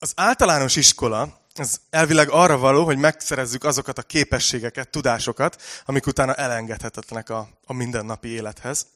[0.00, 6.34] Az általános iskola az elvileg arra való, hogy megszerezzük azokat a képességeket, tudásokat, amik utána
[6.34, 8.86] elengedhetetlenek a, a mindennapi élethez.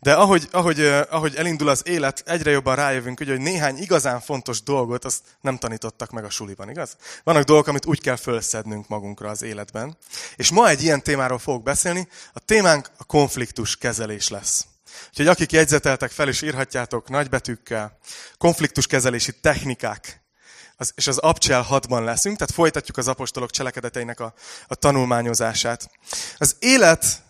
[0.00, 5.04] De ahogy, ahogy, ahogy elindul az élet, egyre jobban rájövünk, hogy néhány igazán fontos dolgot
[5.04, 6.96] azt nem tanítottak meg a suliban, igaz?
[7.24, 9.96] Vannak dolgok, amit úgy kell fölszednünk magunkra az életben.
[10.36, 12.08] És ma egy ilyen témáról fogok beszélni.
[12.32, 14.66] A témánk a konfliktus kezelés lesz.
[15.08, 17.98] Úgyhogy akik jegyzeteltek fel, és írhatjátok nagybetűkkel,
[18.38, 20.22] konfliktuskezelési technikák,
[20.76, 24.34] az, és az Abcsel 6-ban leszünk, tehát folytatjuk az apostolok cselekedeteinek a,
[24.66, 25.90] a tanulmányozását.
[26.36, 27.22] Az élet,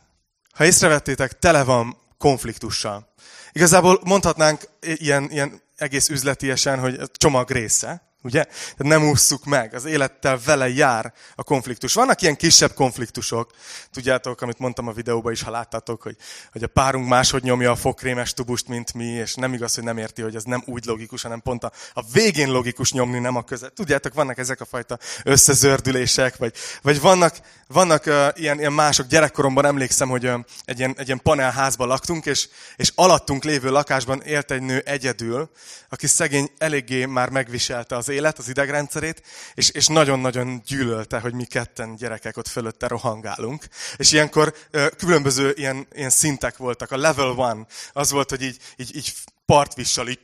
[0.53, 3.13] ha észrevettétek, tele van konfliktussal.
[3.53, 8.08] Igazából mondhatnánk ilyen, ilyen egész üzletiesen, hogy csomag része.
[8.23, 8.45] Ugye?
[8.45, 11.95] Tehát nem ússzuk meg, az élettel vele jár a konfliktus.
[11.95, 13.51] Vannak ilyen kisebb konfliktusok,
[13.93, 16.17] tudjátok, amit mondtam a videóban is, ha láttátok, hogy,
[16.53, 19.99] hogy a párunk máshogy nyomja a fokrémes tubust, mint mi, és nem igaz, hogy nem
[19.99, 23.43] érti, hogy ez nem úgy logikus, hanem pont a, a végén logikus nyomni, nem a
[23.43, 23.75] között.
[23.75, 29.07] Tudjátok, vannak ezek a fajta összezördülések, vagy, vagy vannak, vannak uh, ilyen, ilyen mások.
[29.07, 34.23] Gyerekkoromban emlékszem, hogy uh, egy, ilyen, egy ilyen panelházban laktunk, és, és alattunk lévő lakásban
[34.23, 35.51] élt egy nő egyedül,
[35.89, 39.23] aki szegény eléggé már megviselte az élet, az idegrendszerét,
[39.55, 43.65] és, és nagyon-nagyon gyűlölte, hogy mi ketten gyerekek ott fölötte rohangálunk.
[43.97, 44.55] És ilyenkor
[44.97, 46.91] különböző ilyen, ilyen szintek voltak.
[46.91, 49.15] A level one az volt, hogy így, így, így
[49.47, 50.21] partvissal, így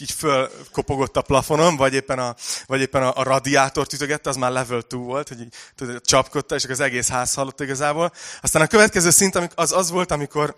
[0.00, 2.34] így fölkopogott a plafonon, vagy éppen a,
[2.66, 6.54] vagy éppen a, a radiátort ütögette, az már level 2 volt, hogy így tudod, csapkodta,
[6.54, 8.12] és az egész ház hallott igazából.
[8.40, 10.56] Aztán a következő szint az az volt, amikor,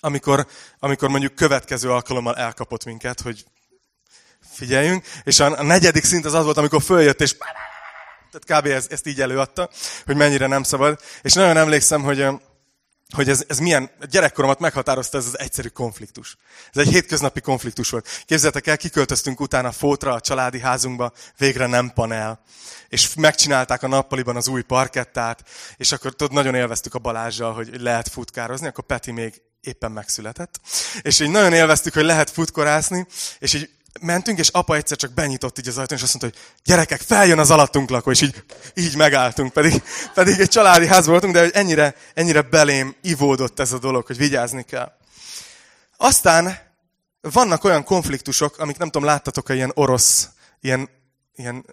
[0.00, 0.46] amikor,
[0.78, 3.44] amikor mondjuk következő alkalommal elkapott minket, hogy
[4.54, 7.36] figyeljünk, és a, a negyedik szint az az volt, amikor följött, és
[8.30, 8.66] tehát kb.
[8.70, 9.70] ezt, ezt így előadta,
[10.06, 11.00] hogy mennyire nem szabad.
[11.22, 12.26] És nagyon emlékszem, hogy
[13.14, 16.36] hogy ez, ez milyen, gyerekkoromat meghatározta ez az egyszerű konfliktus.
[16.72, 18.22] Ez egy hétköznapi konfliktus volt.
[18.26, 22.42] Képzeljétek el, kiköltöztünk utána Fótra, a családi házunkba, végre nem panel.
[22.88, 27.80] És megcsinálták a nappaliban az új parkettát, és akkor tudod, nagyon élveztük a Balázsjal, hogy
[27.80, 30.60] lehet futkározni, akkor Peti még éppen megszületett.
[31.02, 33.06] És így nagyon élveztük, hogy lehet futkorászni,
[33.38, 36.50] és így mentünk, és apa egyszer csak benyitott így az ajtón, és azt mondta, hogy
[36.64, 38.42] gyerekek, feljön az alattunk lakó, és így,
[38.74, 39.82] így megálltunk, pedig,
[40.14, 44.16] pedig egy családi ház voltunk, de hogy ennyire, ennyire belém ivódott ez a dolog, hogy
[44.16, 44.92] vigyázni kell.
[45.96, 46.58] Aztán
[47.20, 50.28] vannak olyan konfliktusok, amik nem tudom, láttatok-e ilyen orosz,
[50.60, 50.88] ilyen
[51.36, 51.64] ilyen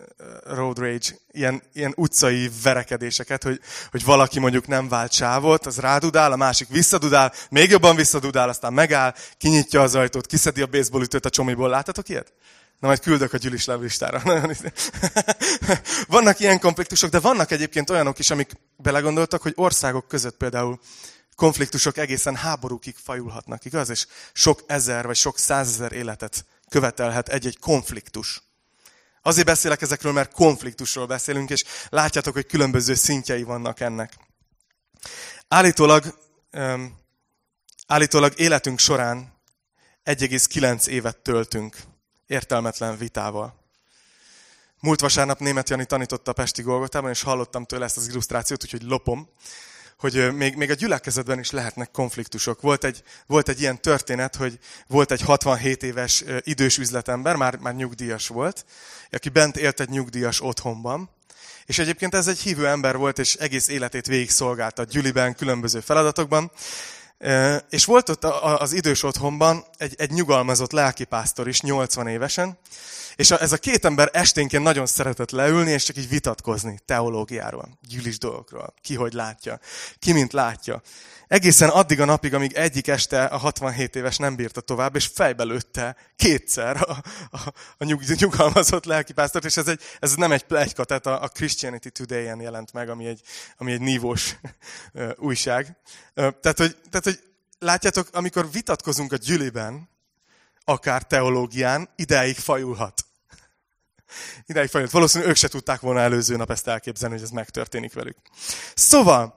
[0.43, 3.59] road rage, ilyen, ilyen utcai verekedéseket, hogy,
[3.91, 8.73] hogy valaki mondjuk nem vált sávot, az rádudál, a másik visszadudál, még jobban visszadudál, aztán
[8.73, 11.69] megáll, kinyitja az ajtót, kiszedi a baseball ütőt a csomiból.
[11.69, 12.33] Láttatok ilyet?
[12.79, 14.21] Na, majd küldök a gyűlis listára.
[16.07, 20.79] vannak ilyen konfliktusok, de vannak egyébként olyanok is, amik belegondoltak, hogy országok között például
[21.35, 23.89] konfliktusok egészen háborúkig fajulhatnak, igaz?
[23.89, 28.41] És sok ezer vagy sok százezer életet követelhet egy-egy konfliktus.
[29.21, 34.17] Azért beszélek ezekről, mert konfliktusról beszélünk, és látjátok, hogy különböző szintjei vannak ennek.
[35.47, 36.17] Állítólag,
[36.51, 36.99] um,
[37.87, 39.39] állítólag életünk során
[40.03, 41.77] 1,9 évet töltünk
[42.27, 43.59] értelmetlen vitával.
[44.79, 48.81] Múlt vasárnap német Jani tanította a Pesti Golgotában, és hallottam tőle ezt az illusztrációt, úgyhogy
[48.81, 49.29] lopom
[50.01, 52.61] hogy még, még a gyülekezetben is lehetnek konfliktusok.
[52.61, 57.75] Volt egy, volt egy ilyen történet, hogy volt egy 67 éves idős üzletember, már, már
[57.75, 58.65] nyugdíjas volt,
[59.11, 61.09] aki bent élt egy nyugdíjas otthonban,
[61.65, 66.51] és egyébként ez egy hívő ember volt, és egész életét végig szolgálta gyüliben, különböző feladatokban.
[67.69, 72.57] És volt ott az idős otthonban egy, egy nyugalmazott lelkipásztor is, 80 évesen,
[73.15, 78.17] és ez a két ember esténként nagyon szeretett leülni, és csak így vitatkozni teológiáról, gyűlis
[78.17, 79.59] dolgokról, ki hogy látja,
[79.99, 80.81] ki mint látja.
[81.27, 85.43] Egészen addig a napig, amíg egyik este a 67 éves nem bírta tovább, és fejbe
[85.43, 86.97] lőtte kétszer a,
[87.31, 91.27] a, a nyug, nyugalmazott lelkipásztort, és ez, egy, ez nem egy plegyka, tehát a, a
[91.27, 93.21] Christianity Today-en jelent meg, ami egy,
[93.57, 94.35] ami egy nívós
[95.17, 95.77] újság.
[96.13, 97.19] tehát, hogy, tehát, hogy
[97.59, 99.89] látjátok, amikor vitatkozunk a gyűliben,
[100.71, 103.05] akár teológián, ideig fajulhat.
[104.45, 104.93] Ideig fajulhat.
[104.93, 108.17] Valószínűleg ők se tudták volna előző nap ezt elképzelni, hogy ez megtörténik velük.
[108.75, 109.35] Szóval,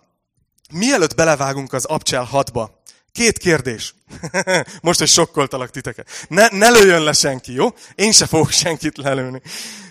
[0.72, 2.68] mielőtt belevágunk az Abcsel 6-ba,
[3.12, 3.94] két kérdés.
[4.82, 6.08] Most, hogy sokkoltalak titeket.
[6.28, 7.68] Ne, ne lőjön le senki, jó?
[7.94, 9.42] Én se fogok senkit lelőni.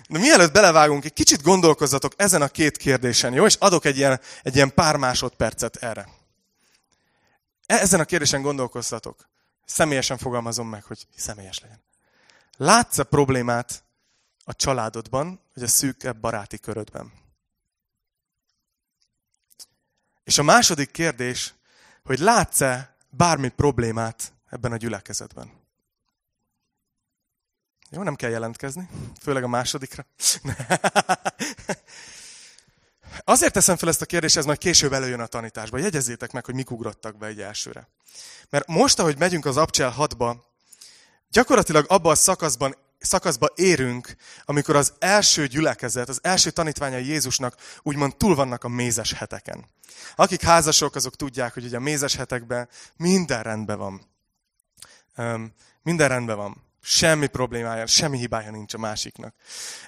[0.10, 3.46] De mielőtt belevágunk, egy kicsit gondolkozzatok ezen a két kérdésen, jó?
[3.46, 6.08] És adok egy ilyen, egy ilyen pár másodpercet erre.
[7.66, 9.30] E, ezen a kérdésen gondolkozzatok.
[9.66, 11.82] Személyesen fogalmazom meg, hogy személyes legyen.
[12.58, 13.84] Látsz-e problémát
[14.44, 17.12] a családodban, vagy a szűkebb baráti körödben?
[20.24, 21.54] És a második kérdés,
[22.04, 25.52] hogy látsz-e bármi problémát ebben a gyülekezetben?
[27.90, 28.90] Jó, nem kell jelentkezni,
[29.22, 30.06] főleg a másodikra.
[33.24, 35.78] Azért teszem fel ezt a kérdést, ez majd később előjön a tanításba.
[35.78, 37.88] Jegyezzétek meg, hogy mik ugrottak be egy elsőre.
[38.50, 40.36] Mert most, ahogy megyünk az Abcsel 6-ba,
[41.30, 44.16] gyakorlatilag abban a szakaszban, szakaszba érünk,
[44.46, 49.66] amikor az első gyülekezet, az első tanítványai Jézusnak úgymond túl vannak a mézes heteken.
[50.16, 54.02] Akik házasok, azok tudják, hogy ugye a mézes hetekben minden rendben van.
[55.82, 56.63] Minden rendben van.
[56.86, 59.36] Semmi problémája, semmi hibája nincs a másiknak.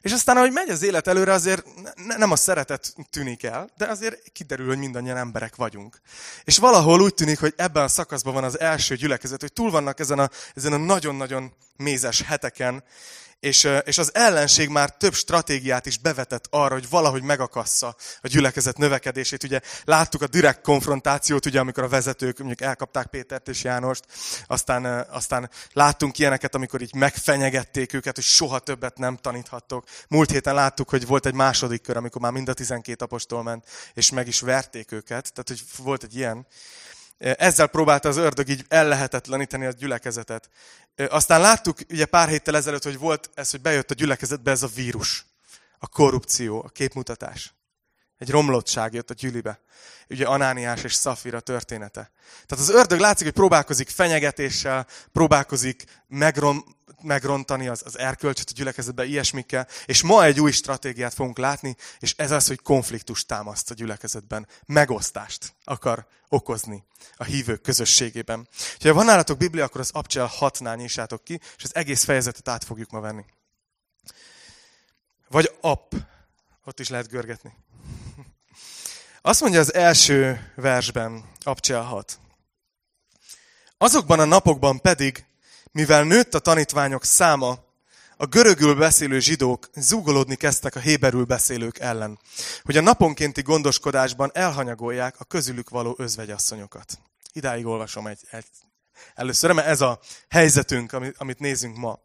[0.02, 1.66] És aztán, ahogy megy az élet előre, azért
[1.96, 6.02] ne, nem a szeretet tűnik el, de azért kiderül, hogy mindannyian emberek vagyunk.
[6.44, 10.00] És valahol úgy tűnik, hogy ebben a szakaszban van az első gyülekezet, hogy túl vannak
[10.00, 12.84] ezen a, ezen a nagyon-nagyon mézes heteken,
[13.46, 18.78] és, és az ellenség már több stratégiát is bevetett arra, hogy valahogy megakassza a gyülekezet
[18.78, 19.44] növekedését.
[19.44, 24.04] Ugye láttuk a direkt konfrontációt, ugye, amikor a vezetők mondjuk elkapták Pétert és Jánost,
[24.48, 29.88] aztán, aztán láttunk ilyeneket, amikor így megfenyegették őket, hogy soha többet nem taníthattok.
[30.08, 33.66] Múlt héten láttuk, hogy volt egy második kör, amikor már mind a 12 apostol ment,
[33.94, 35.34] és meg is verték őket.
[35.34, 36.48] Tehát, hogy volt egy ilyen.
[37.18, 40.50] Ezzel próbálta az ördög így ellehetetleníteni a gyülekezetet.
[41.10, 44.70] Aztán láttuk ugye pár héttel ezelőtt, hogy volt ez, hogy bejött a gyülekezetbe ez a
[44.76, 45.26] vírus.
[45.80, 47.54] A korrupció, a képmutatás.
[48.18, 49.60] Egy romlottság jött a gyülibe.
[50.10, 52.12] Ugye Anániás és Szafira története.
[52.46, 56.75] Tehát az ördög látszik, hogy próbálkozik fenyegetéssel, próbálkozik megrom,
[57.06, 62.14] megrontani az, az erkölcsöt a gyülekezetbe ilyesmikkel, és ma egy új stratégiát fogunk látni, és
[62.18, 64.48] ez az, hogy konfliktus támaszt a gyülekezetben.
[64.66, 66.84] Megosztást akar okozni
[67.16, 68.48] a hívők közösségében.
[68.80, 72.64] Ha van nálatok Biblia, akkor az Abcsel 6-nál nyissátok ki, és az egész fejezetet át
[72.64, 73.26] fogjuk ma venni.
[75.28, 75.94] Vagy app.
[76.66, 77.54] Ott is lehet görgetni.
[79.22, 82.20] Azt mondja az első versben, Abcsel 6.
[83.78, 85.26] Azokban a napokban pedig,
[85.76, 87.58] mivel nőtt a tanítványok száma,
[88.18, 92.20] a görögül beszélő zsidók zúgolódni kezdtek a héberül beszélők ellen,
[92.64, 97.00] hogy a naponkénti gondoskodásban elhanyagolják a közülük való özvegyasszonyokat.
[97.34, 98.46] Idáig olvasom egy, egy
[99.16, 100.00] először, mert ez a
[100.30, 102.00] helyzetünk, amit, amit nézünk ma.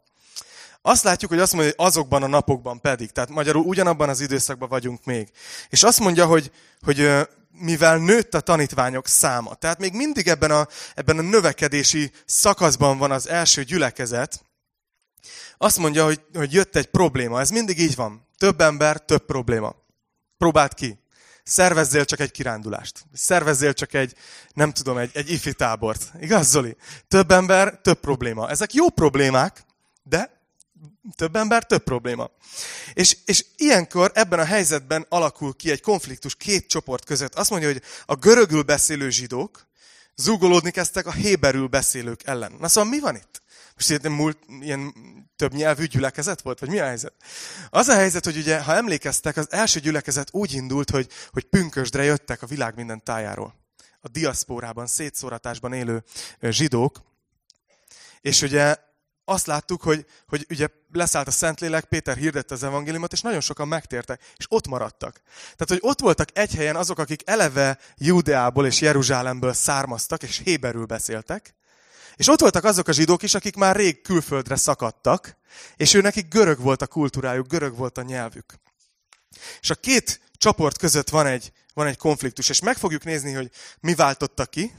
[0.81, 4.69] Azt látjuk, hogy azt mondja, hogy azokban a napokban pedig, tehát magyarul ugyanabban az időszakban
[4.69, 5.29] vagyunk még.
[5.69, 6.51] És azt mondja, hogy,
[6.81, 12.97] hogy mivel nőtt a tanítványok száma, tehát még mindig ebben a, ebben a növekedési szakaszban
[12.97, 14.43] van az első gyülekezet,
[15.57, 17.39] azt mondja, hogy, hogy jött egy probléma.
[17.39, 18.27] Ez mindig így van.
[18.37, 19.75] Több ember, több probléma.
[20.37, 20.99] Próbáld ki.
[21.43, 23.05] Szervezzél csak egy kirándulást.
[23.13, 24.15] Szervezzél csak egy,
[24.53, 26.11] nem tudom, egy, egy ifi tábort.
[26.19, 26.75] Igaz, Zoli?
[27.07, 28.49] Több ember, több probléma.
[28.49, 29.65] Ezek jó problémák,
[30.03, 30.40] de
[31.15, 32.29] több ember, több probléma.
[32.93, 37.35] És, és ilyenkor ebben a helyzetben alakul ki egy konfliktus két csoport között.
[37.35, 39.69] Azt mondja, hogy a görögül beszélő zsidók
[40.15, 42.55] zúgolódni kezdtek a héberül beszélők ellen.
[42.59, 43.41] Na szóval mi van itt?
[43.75, 44.93] Most ilyen, múlt, ilyen
[45.35, 47.13] több nyelvű gyülekezet volt, vagy mi a helyzet?
[47.69, 52.03] Az a helyzet, hogy ugye, ha emlékeztek, az első gyülekezet úgy indult, hogy, hogy pünkösdre
[52.03, 53.55] jöttek a világ minden tájáról.
[54.01, 56.03] A diaszpórában, szétszóratásban élő
[56.41, 57.01] zsidók.
[58.21, 58.75] És ugye
[59.31, 63.67] azt láttuk, hogy, hogy ugye leszállt a Szentlélek, Péter hirdette az evangéliumot, és nagyon sokan
[63.67, 65.21] megtértek, és ott maradtak.
[65.41, 70.85] Tehát, hogy ott voltak egy helyen azok, akik eleve Judeából és Jeruzsálemből származtak, és héberül
[70.85, 71.55] beszéltek,
[72.15, 75.37] és ott voltak azok a zsidók is, akik már rég külföldre szakadtak,
[75.75, 78.53] és ő nekik görög volt a kultúrájuk, görög volt a nyelvük.
[79.61, 83.51] És a két csoport között van egy, van egy konfliktus, és meg fogjuk nézni, hogy
[83.79, 84.73] mi váltotta ki,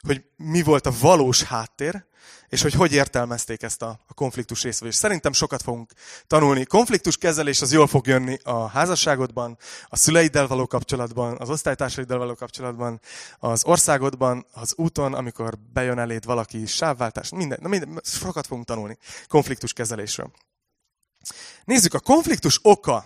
[0.00, 2.06] hogy mi volt a valós háttér,
[2.48, 4.98] és hogy hogy értelmezték ezt a, a konfliktus részvevést.
[4.98, 5.92] Szerintem sokat fogunk
[6.26, 6.64] tanulni.
[6.64, 9.58] Konfliktus kezelés az jól fog jönni a házasságodban,
[9.88, 13.00] a szüleiddel való kapcsolatban, az osztálytársaiddal való kapcsolatban,
[13.38, 18.98] az országodban, az úton, amikor bejön eléd valaki sávváltás, minden, na minden, sokat fogunk tanulni
[19.28, 20.30] konfliktus kezelésről.
[21.64, 23.04] Nézzük, a konfliktus oka.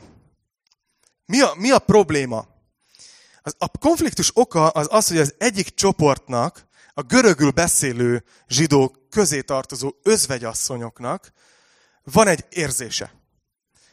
[1.26, 2.46] Mi a, mi a probléma?
[3.58, 9.92] A konfliktus oka az az, hogy az egyik csoportnak a görögül beszélő zsidók közé tartozó
[10.02, 11.32] özvegyasszonyoknak
[12.04, 13.12] van egy érzése.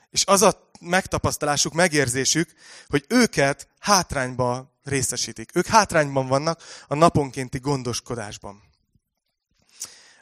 [0.10, 2.54] És az a megtapasztalásuk, megérzésük,
[2.88, 5.52] hogy őket hátrányba részesítik.
[5.54, 8.68] Ők hátrányban vannak a naponkénti gondoskodásban.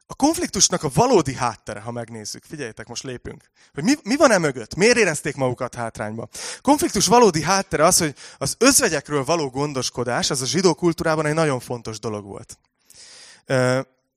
[0.10, 4.38] A konfliktusnak a valódi háttere, ha megnézzük, figyeljetek, most lépünk, hogy mi, mi van e
[4.38, 4.76] mögött?
[4.76, 6.28] Miért érezték magukat hátrányba?
[6.62, 11.60] Konfliktus valódi háttere az, hogy az özvegyekről való gondoskodás, az a zsidó kultúrában egy nagyon
[11.60, 12.58] fontos dolog volt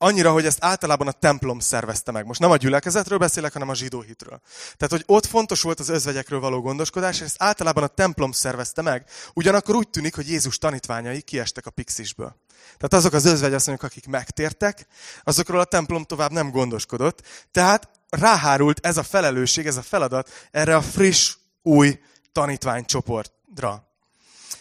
[0.03, 2.27] annyira, hogy ezt általában a templom szervezte meg.
[2.27, 4.41] Most nem a gyülekezetről beszélek, hanem a zsidó hitről.
[4.77, 8.83] Tehát, hogy ott fontos volt az özvegyekről való gondoskodás, és ezt általában a templom szervezte
[8.83, 9.05] meg.
[9.35, 12.37] Ugyanakkor úgy tűnik, hogy Jézus tanítványai kiestek a pixisből.
[12.63, 14.87] Tehát azok az özvegyasszonyok, akik megtértek,
[15.23, 17.23] azokról a templom tovább nem gondoskodott.
[17.51, 21.99] Tehát ráhárult ez a felelősség, ez a feladat erre a friss, új
[22.33, 23.90] tanítványcsoportra.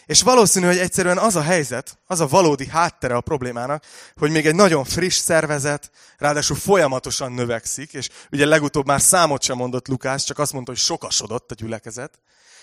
[0.09, 3.85] És valószínű, hogy egyszerűen az a helyzet, az a valódi háttere a problémának,
[4.15, 9.57] hogy még egy nagyon friss szervezet, ráadásul folyamatosan növekszik, és ugye legutóbb már számot sem
[9.57, 12.19] mondott Lukás, csak azt mondta, hogy sokasodott a gyülekezet.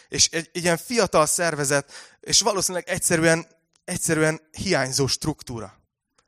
[0.09, 3.47] És egy, egy ilyen fiatal szervezet, és valószínűleg egyszerűen,
[3.85, 5.81] egyszerűen hiányzó struktúra.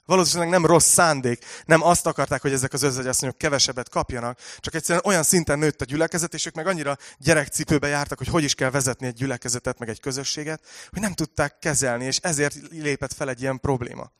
[0.08, 5.04] Valószínűleg nem rossz szándék, nem azt akarták, hogy ezek az özvegyasszonyok kevesebbet kapjanak, csak egyszerűen
[5.04, 8.70] olyan szinten nőtt a gyülekezet, és ők meg annyira gyerekcipőbe jártak, hogy hogy is kell
[8.70, 13.40] vezetni egy gyülekezetet, meg egy közösséget, hogy nem tudták kezelni, és ezért lépett fel egy
[13.40, 14.10] ilyen probléma.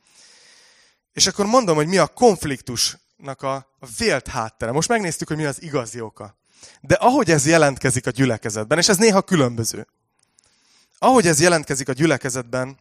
[1.13, 4.71] És akkor mondom, hogy mi a konfliktusnak a, a vélt háttere.
[4.71, 6.37] Most megnéztük, hogy mi az igazi oka.
[6.81, 9.87] De ahogy ez jelentkezik a gyülekezetben, és ez néha különböző.
[10.99, 12.77] Ahogy ez jelentkezik a gyülekezetben,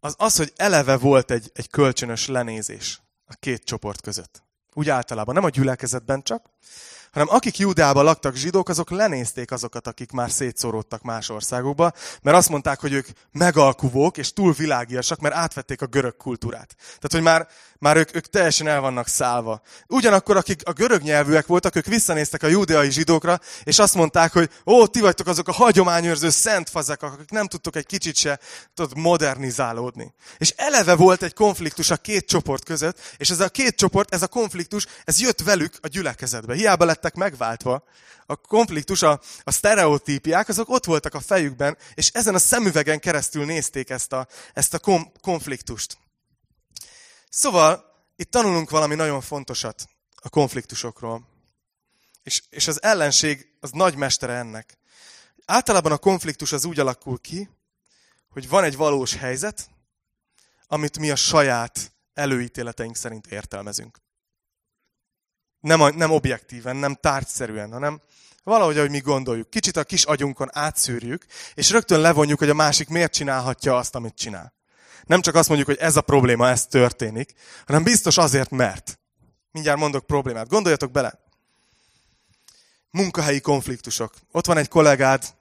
[0.00, 4.42] az az, hogy eleve volt egy, egy kölcsönös lenézés a két csoport között.
[4.72, 6.50] Úgy általában, nem a gyülekezetben csak,
[7.12, 12.48] hanem akik Júdeában laktak zsidók, azok lenézték azokat, akik már szétszóródtak más országokba, mert azt
[12.48, 16.74] mondták, hogy ők megalkuvók és túl világiasak, mert átvették a görög kultúrát.
[16.78, 17.48] Tehát, hogy már,
[17.78, 19.60] már ők, ők teljesen el vannak szállva.
[19.86, 24.50] Ugyanakkor, akik a görög nyelvűek voltak, ők visszanéztek a judeai zsidókra, és azt mondták, hogy
[24.66, 28.40] ó, ti vagytok azok a hagyományőrző szent fazek, akik nem tudtok egy kicsit se
[28.74, 30.14] tudod, modernizálódni.
[30.38, 34.22] És eleve volt egy konfliktus a két csoport között, és ez a két csoport, ez
[34.22, 36.54] a konfliktus, ez jött velük a gyülekezetbe.
[36.54, 37.84] Hiába lettek megváltva.
[38.26, 43.44] A konfliktus, a, a sztereotípiák, azok ott voltak a fejükben, és ezen a szemüvegen keresztül
[43.44, 45.98] nézték ezt a, ezt a kom, konfliktust.
[47.28, 47.84] Szóval
[48.16, 51.28] itt tanulunk valami nagyon fontosat a konfliktusokról.
[52.22, 54.78] És, és az ellenség az nagy mestere ennek.
[55.44, 57.48] Általában a konfliktus az úgy alakul ki,
[58.28, 59.70] hogy van egy valós helyzet,
[60.66, 63.98] amit mi a saját előítéleteink szerint értelmezünk.
[65.60, 68.00] Nem, nem objektíven, nem tárgyszerűen, hanem
[68.44, 69.50] valahogy, ahogy mi gondoljuk.
[69.50, 71.24] Kicsit a kis agyunkon átszűrjük,
[71.54, 74.52] és rögtön levonjuk, hogy a másik miért csinálhatja azt, amit csinál.
[75.06, 77.32] Nem csak azt mondjuk, hogy ez a probléma, ez történik,
[77.66, 78.98] hanem biztos azért, mert.
[79.52, 80.48] Mindjárt mondok problémát.
[80.48, 81.18] Gondoljatok bele.
[82.90, 84.14] Munkahelyi konfliktusok.
[84.32, 85.34] Ott van egy kollégád,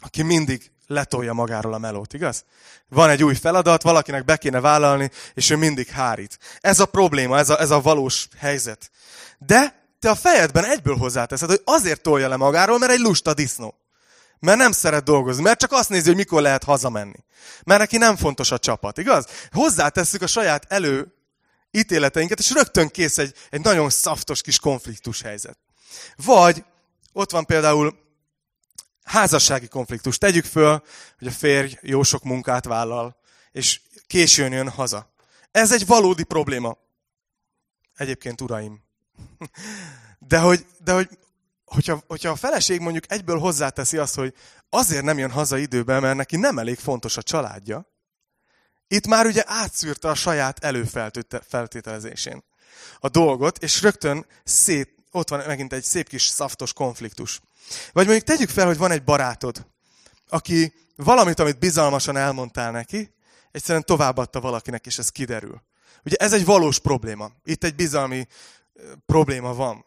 [0.00, 2.44] aki mindig letolja magáról a melót, igaz?
[2.88, 6.38] Van egy új feladat, valakinek be kéne vállalni, és ő mindig hárít.
[6.60, 8.90] Ez a probléma, ez a, ez a valós helyzet.
[9.38, 13.74] De te a fejedben egyből hozzáteszed, hogy azért tolja le magáról, mert egy lusta disznó.
[14.38, 17.24] Mert nem szeret dolgozni, mert csak azt nézi, hogy mikor lehet hazamenni.
[17.64, 19.26] Mert neki nem fontos a csapat, igaz?
[19.50, 21.14] Hozzátesszük a saját elő
[21.70, 25.58] ítéleteinket, és rögtön kész egy, egy nagyon szaftos kis konfliktus helyzet.
[26.16, 26.64] Vagy
[27.12, 28.08] ott van például
[29.10, 30.18] házassági konfliktus.
[30.18, 30.82] Tegyük föl,
[31.18, 33.16] hogy a férj jó sok munkát vállal,
[33.52, 35.12] és későn jön haza.
[35.50, 36.76] Ez egy valódi probléma.
[37.96, 38.82] Egyébként, uraim.
[40.18, 41.08] De hogy, de hogy
[41.64, 44.34] hogyha, hogyha a feleség mondjuk egyből hozzáteszi azt, hogy
[44.68, 47.86] azért nem jön haza időben, mert neki nem elég fontos a családja,
[48.88, 52.42] itt már ugye átszűrte a saját előfeltételezésén
[52.98, 57.40] a dolgot, és rögtön szét, ott van megint egy szép kis szaftos konfliktus.
[57.92, 59.66] Vagy mondjuk tegyük fel, hogy van egy barátod,
[60.28, 63.14] aki valamit, amit bizalmasan elmondtál neki,
[63.52, 65.62] egyszerűen továbbadta valakinek, és ez kiderül.
[66.04, 67.30] Ugye ez egy valós probléma.
[67.44, 68.26] Itt egy bizalmi
[69.06, 69.84] probléma van.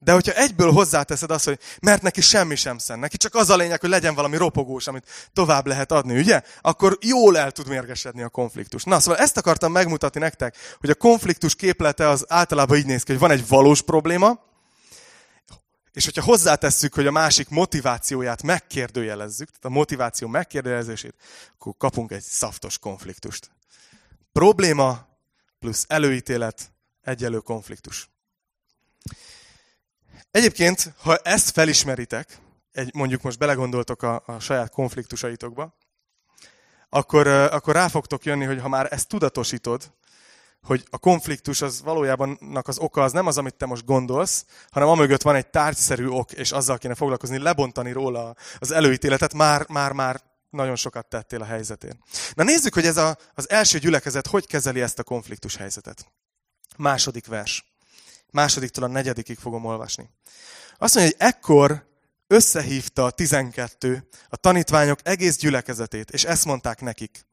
[0.00, 3.56] De hogyha egyből hozzáteszed azt, hogy mert neki semmi sem szen, neki csak az a
[3.56, 6.42] lényeg, hogy legyen valami ropogós, amit tovább lehet adni, ugye?
[6.60, 8.84] Akkor jól el tud mérgesedni a konfliktus.
[8.84, 13.12] Na, szóval ezt akartam megmutatni nektek, hogy a konfliktus képlete az általában így néz ki,
[13.12, 14.40] hogy van egy valós probléma,
[15.92, 21.14] és hogyha hozzátesszük, hogy a másik motivációját megkérdőjelezzük, tehát a motiváció megkérdőjelezését,
[21.54, 23.50] akkor kapunk egy szaftos konfliktust.
[24.32, 25.08] Probléma
[25.58, 28.10] plusz előítélet egyelő konfliktus.
[30.30, 32.38] Egyébként, ha ezt felismeritek,
[32.72, 35.76] egy, mondjuk most belegondoltok a, a saját konfliktusaitokba,
[36.88, 39.92] akkor, akkor rá fogtok jönni, hogy ha már ezt tudatosítod,
[40.62, 44.88] hogy a konfliktus az valójában az oka az nem az, amit te most gondolsz, hanem
[44.88, 49.92] amögött van egy tárgyszerű ok, és azzal kéne foglalkozni, lebontani róla az előítéletet, már, már,
[49.92, 52.02] már nagyon sokat tettél a helyzetén.
[52.34, 56.12] Na nézzük, hogy ez a, az első gyülekezet hogy kezeli ezt a konfliktus helyzetet.
[56.76, 57.64] Második vers.
[58.30, 60.10] Másodiktól a negyedikig fogom olvasni.
[60.78, 61.86] Azt mondja, hogy ekkor
[62.26, 67.26] összehívta a tizenkettő a tanítványok egész gyülekezetét, és ezt mondták nekik.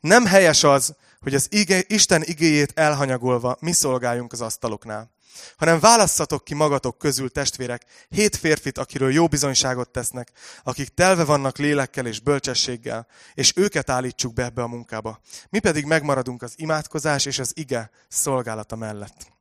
[0.00, 5.10] Nem helyes az, hogy az ige, Isten igéjét elhanyagolva mi szolgáljunk az asztaloknál,
[5.56, 10.32] hanem válasszatok ki magatok közül, testvérek, hét férfit, akiről jó bizonyságot tesznek,
[10.62, 15.20] akik telve vannak lélekkel és bölcsességgel, és őket állítsuk be ebbe a munkába.
[15.48, 19.36] Mi pedig megmaradunk az imádkozás és az ige szolgálata mellett.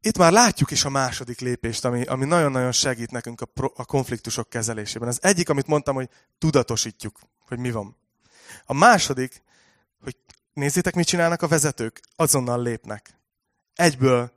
[0.00, 3.84] itt már látjuk is a második lépést, ami, ami nagyon-nagyon segít nekünk a, pro, a
[3.84, 5.08] konfliktusok kezelésében.
[5.08, 6.08] Az egyik, amit mondtam, hogy
[6.38, 7.96] tudatosítjuk, hogy mi van.
[8.64, 9.42] A második,
[10.06, 10.16] hogy
[10.52, 12.00] nézzétek, mit csinálnak a vezetők?
[12.16, 13.20] Azonnal lépnek.
[13.74, 14.32] Egyből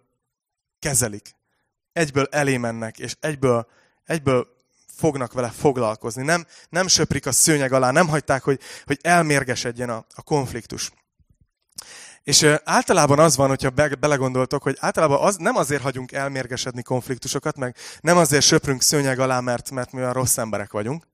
[0.79, 1.35] kezelik.
[1.93, 3.67] Egyből elé mennek, és egyből,
[4.05, 4.47] egyből
[4.95, 6.23] fognak vele foglalkozni.
[6.23, 10.91] Nem, nem söprik a szőnyeg alá, nem hagyták, hogy, hogy elmérgesedjen a, a konfliktus.
[12.23, 17.57] És általában az van, hogyha be, belegondoltok, hogy általában az, nem azért hagyunk elmérgesedni konfliktusokat,
[17.57, 21.07] meg nem azért söprünk szőnyeg alá, mert, mert mi olyan rossz emberek vagyunk,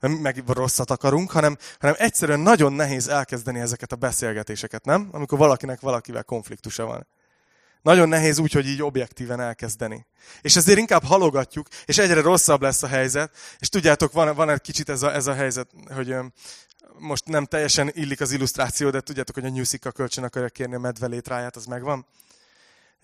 [0.00, 5.08] meg rosszat akarunk, hanem, hanem egyszerűen nagyon nehéz elkezdeni ezeket a beszélgetéseket, nem?
[5.12, 7.06] Amikor valakinek valakivel konfliktusa van.
[7.82, 10.06] Nagyon nehéz úgy, hogy így objektíven elkezdeni.
[10.40, 13.30] És ezért inkább halogatjuk, és egyre rosszabb lesz a helyzet.
[13.58, 16.14] És tudjátok, van, van egy kicsit ez a, ez a helyzet, hogy
[16.98, 20.78] most nem teljesen illik az illusztráció, de tudjátok, hogy a nyűszika kölcsön akarja kérni a
[20.78, 22.06] medve létráját, az megvan.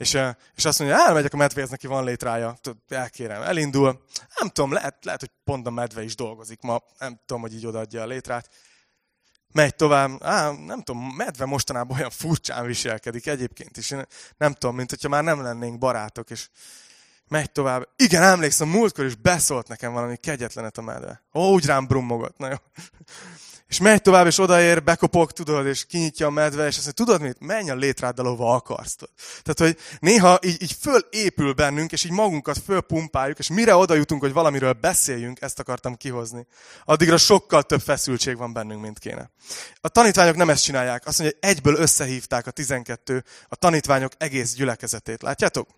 [0.03, 0.19] És,
[0.55, 2.57] és azt mondja, elmegyek a medvéhez, neki van létrája,
[2.89, 4.05] elkérem, elindul.
[4.39, 7.67] Nem tudom, lehet, lehet, hogy pont a medve is dolgozik ma, nem tudom, hogy így
[7.67, 8.49] odaadja a létrát.
[9.53, 13.95] Megy tovább, á, nem tudom, medve mostanában olyan furcsán viselkedik egyébként is.
[14.37, 16.49] Nem tudom, mint hogyha már nem lennénk barátok, és
[17.29, 17.89] megy tovább.
[17.97, 21.23] Igen, emlékszem, múltkor is beszólt nekem valami kegyetlenet a medve.
[21.35, 22.39] Ó, úgy rám brummogott.
[22.39, 22.57] Na jó.
[23.73, 27.21] És megy tovább, és odaér, bekopog, tudod, és kinyitja a medve, és azt mondja, tudod
[27.21, 28.97] mit, menj a létráddal, ahova akarsz.
[29.43, 34.21] Tehát, hogy néha így, így fölépül bennünk, és így magunkat fölpumpáljuk, és mire oda jutunk,
[34.23, 36.47] hogy valamiről beszéljünk, ezt akartam kihozni.
[36.85, 39.31] Addigra sokkal több feszültség van bennünk, mint kéne.
[39.81, 41.07] A tanítványok nem ezt csinálják.
[41.07, 45.23] Azt mondja, hogy egyből összehívták a 12 a tanítványok egész gyülekezetét.
[45.23, 45.69] Látjátok?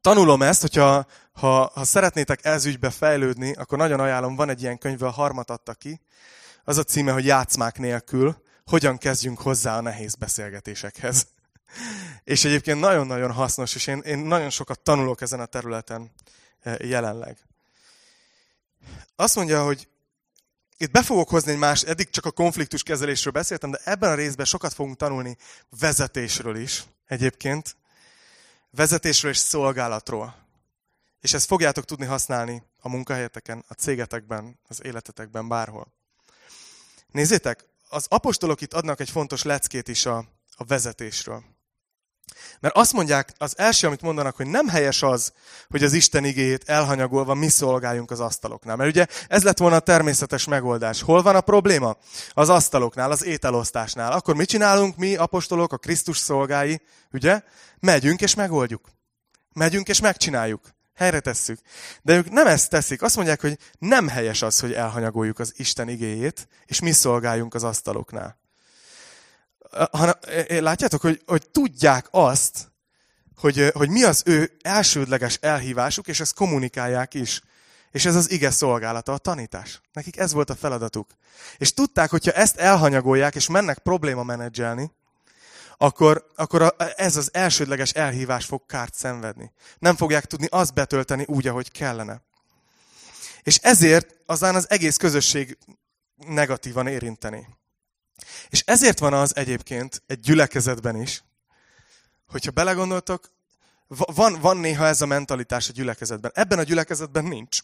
[0.00, 4.78] Tanulom ezt, hogyha ha, ha szeretnétek ez ügybe fejlődni, akkor nagyon ajánlom, van egy ilyen
[4.78, 6.00] könyv, a harmat adta ki,
[6.66, 11.26] az a címe, hogy játszmák nélkül, hogyan kezdjünk hozzá a nehéz beszélgetésekhez.
[12.24, 16.10] És egyébként nagyon-nagyon hasznos, és én, én nagyon sokat tanulok ezen a területen
[16.60, 17.38] e, jelenleg.
[19.16, 19.88] Azt mondja, hogy
[20.76, 24.14] itt be fogok hozni egy más, eddig csak a konfliktus kezelésről beszéltem, de ebben a
[24.14, 25.36] részben sokat fogunk tanulni
[25.80, 27.76] vezetésről is egyébként.
[28.70, 30.36] Vezetésről és szolgálatról.
[31.20, 35.94] És ezt fogjátok tudni használni a munkahelyeteken, a cégetekben, az életetekben, bárhol.
[37.16, 40.16] Nézzétek, az apostolok itt adnak egy fontos leckét is a,
[40.56, 41.44] a vezetésről.
[42.60, 45.32] Mert azt mondják, az első, amit mondanak, hogy nem helyes az,
[45.68, 48.76] hogy az Isten igéjét elhanyagolva mi szolgáljunk az asztaloknál.
[48.76, 51.02] Mert ugye ez lett volna a természetes megoldás.
[51.02, 51.96] Hol van a probléma?
[52.30, 54.12] Az asztaloknál, az ételosztásnál.
[54.12, 56.80] Akkor mit csinálunk mi, apostolok, a Krisztus szolgái?
[57.12, 57.42] Ugye?
[57.78, 58.88] Megyünk és megoldjuk.
[59.52, 61.58] Megyünk és megcsináljuk helyre tesszük.
[62.02, 63.02] De ők nem ezt teszik.
[63.02, 67.64] Azt mondják, hogy nem helyes az, hogy elhanyagoljuk az Isten igéjét, és mi szolgáljunk az
[67.64, 68.38] asztaloknál.
[70.48, 72.72] Látjátok, hogy, hogy tudják azt,
[73.36, 77.40] hogy, hogy mi az ő elsődleges elhívásuk, és ezt kommunikálják is.
[77.90, 79.80] És ez az ige szolgálata, a tanítás.
[79.92, 81.10] Nekik ez volt a feladatuk.
[81.56, 84.90] És tudták, hogyha ezt elhanyagolják, és mennek probléma menedzselni,
[85.78, 89.52] akkor, akkor ez az elsődleges elhívás fog kárt szenvedni.
[89.78, 92.22] Nem fogják tudni azt betölteni úgy, ahogy kellene.
[93.42, 95.58] És ezért azán az egész közösség
[96.16, 97.46] negatívan érinteni.
[98.48, 101.24] És ezért van az egyébként egy gyülekezetben is,
[102.26, 103.30] hogyha belegondoltok,
[103.88, 106.30] van, van néha ez a mentalitás a gyülekezetben.
[106.34, 107.58] Ebben a gyülekezetben nincs.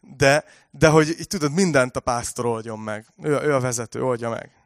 [0.00, 3.06] De, de hogy így tudod, mindent a pásztor oldjon meg.
[3.22, 4.57] Ő, ő a vezető, oldja meg.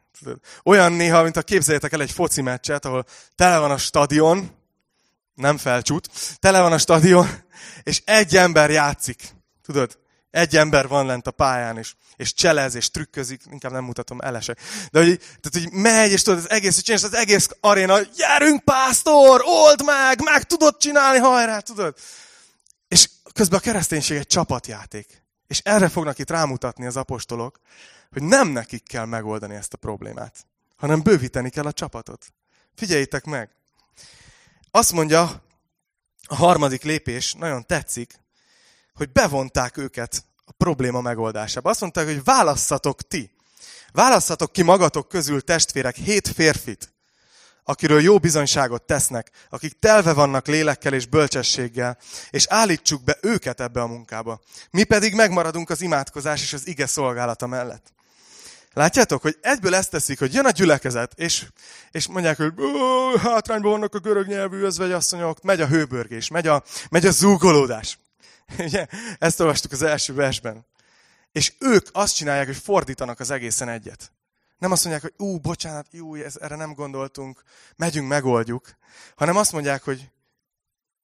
[0.63, 4.51] Olyan néha, mint a képzeljétek el egy foci meccset, ahol tele van a stadion,
[5.35, 7.27] nem felcsút, tele van a stadion,
[7.83, 9.35] és egy ember játszik.
[9.63, 9.99] Tudod?
[10.31, 14.59] Egy ember van lent a pályán, és, és cselez, és trükközik, inkább nem mutatom, elesek.
[14.91, 19.41] De hogy, tehát, hogy megy, és tudod, az egész, hogy az egész aréna, gyerünk, pásztor,
[19.45, 21.95] old meg, meg tudod csinálni, hajrá, tudod.
[22.87, 25.22] És közben a kereszténység egy csapatjáték.
[25.53, 27.59] És erre fognak itt rámutatni az apostolok,
[28.11, 32.33] hogy nem nekik kell megoldani ezt a problémát, hanem bővíteni kell a csapatot.
[32.75, 33.49] Figyeljétek meg!
[34.71, 35.43] Azt mondja,
[36.27, 38.19] a harmadik lépés, nagyon tetszik,
[38.93, 41.69] hogy bevonták őket a probléma megoldásába.
[41.69, 43.31] Azt mondták, hogy válasszatok ti.
[43.91, 46.92] Válasszatok ki magatok közül testvérek hét férfit,
[47.63, 51.97] akiről jó bizonyságot tesznek, akik telve vannak lélekkel és bölcsességgel,
[52.29, 54.39] és állítsuk be őket ebbe a munkába.
[54.71, 57.93] Mi pedig megmaradunk az imádkozás és az ige szolgálata mellett.
[58.73, 61.45] Látjátok, hogy egyből ezt teszik, hogy jön a gyülekezet, és,
[61.91, 62.53] és mondják, hogy
[63.21, 67.99] hátrányban vannak a görög nyelvű özvegyasszonyok, megy a hőbörgés, megy a, megy a zúgolódás.
[68.59, 68.87] Ugye?
[69.19, 70.65] Ezt olvastuk az első versben.
[71.31, 74.11] És ők azt csinálják, hogy fordítanak az egészen egyet.
[74.57, 77.43] Nem azt mondják, hogy ú, bocsánat, jú, ez, erre nem gondoltunk,
[77.75, 78.75] megyünk, megoldjuk,
[79.15, 80.11] hanem azt mondják, hogy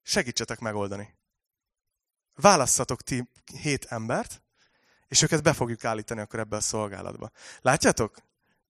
[0.02, 1.18] segítsetek megoldani.
[2.36, 3.30] Válasszatok ti
[3.62, 4.42] hét embert,
[5.08, 7.32] és őket be fogjuk állítani akkor ebbe a szolgálatba.
[7.62, 8.18] Látjátok?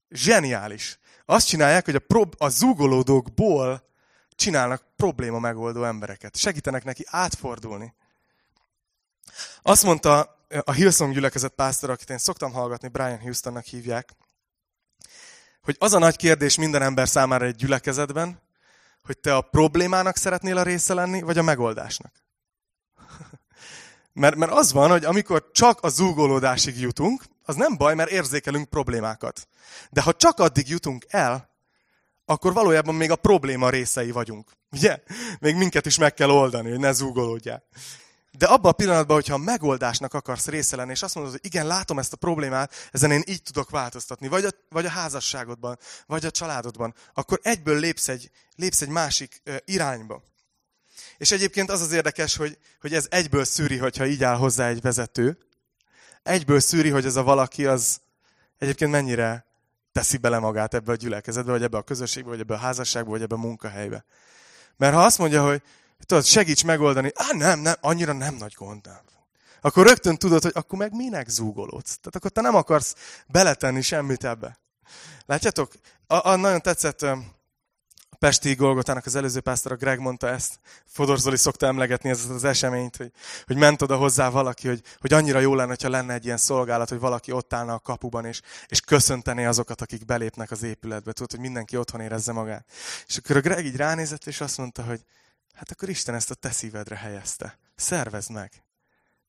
[0.09, 0.99] Zseniális.
[1.25, 3.87] Azt csinálják, hogy a, prob- a zúgolódókból
[4.29, 6.37] csinálnak probléma megoldó embereket.
[6.37, 7.93] Segítenek neki átfordulni.
[9.61, 14.11] Azt mondta a Hillsong gyülekezet pásztor, akit én szoktam hallgatni, Brian Houstonnak hívják,
[15.69, 18.41] hogy az a nagy kérdés minden ember számára egy gyülekezetben,
[19.03, 22.13] hogy te a problémának szeretnél a része lenni, vagy a megoldásnak.
[24.21, 28.69] mert, mert az van, hogy amikor csak a zúgolódásig jutunk, az nem baj, mert érzékelünk
[28.69, 29.47] problémákat.
[29.89, 31.49] De ha csak addig jutunk el,
[32.25, 34.51] akkor valójában még a probléma részei vagyunk.
[34.71, 34.99] Ugye?
[35.39, 37.63] Még minket is meg kell oldani, hogy ne zúgolódjál.
[38.31, 41.67] De abban a pillanatban, hogyha a megoldásnak akarsz része lenni, és azt mondod, hogy igen,
[41.67, 46.25] látom ezt a problémát, ezen én így tudok változtatni, vagy a, vagy a házasságodban, vagy
[46.25, 50.23] a családodban, akkor egyből lépsz egy, lépsz egy másik irányba.
[51.17, 54.81] És egyébként az az érdekes, hogy, hogy ez egyből szűri, hogyha így áll hozzá egy
[54.81, 55.37] vezető.
[56.23, 58.01] Egyből szűri, hogy ez a valaki az
[58.57, 59.45] egyébként mennyire
[59.91, 63.21] teszi bele magát ebbe a gyülekezetbe, vagy ebbe a közösségbe, vagy ebbe a házasságba, vagy
[63.21, 64.05] ebbe a munkahelybe.
[64.77, 65.61] Mert ha azt mondja, hogy
[66.05, 69.07] tudod, segíts megoldani, á, nem, nem, annyira nem nagy gond, nem.
[69.61, 71.97] Akkor rögtön tudod, hogy akkor meg minek zúgolódsz.
[71.97, 72.95] Tehát akkor te nem akarsz
[73.27, 74.59] beletenni semmit ebbe.
[75.25, 75.71] Látjátok?
[76.07, 77.05] A, a nagyon tetszett
[78.19, 80.59] Pesti Golgotának az előző pásztor, a Greg mondta ezt.
[80.85, 83.11] Fodor Zoli szokta emlegetni ezt az eseményt, hogy,
[83.45, 86.89] hogy ment oda hozzá valaki, hogy, hogy annyira jó lenne, ha lenne egy ilyen szolgálat,
[86.89, 91.11] hogy valaki ott állna a kapuban, és, és köszöntené azokat, akik belépnek az épületbe.
[91.11, 92.65] Tudod, hogy mindenki otthon érezze magát.
[93.07, 95.01] És akkor a Greg így ránézett, és azt mondta, hogy
[95.59, 97.59] hát akkor Isten ezt a te szívedre helyezte.
[97.75, 98.63] Szervezd meg.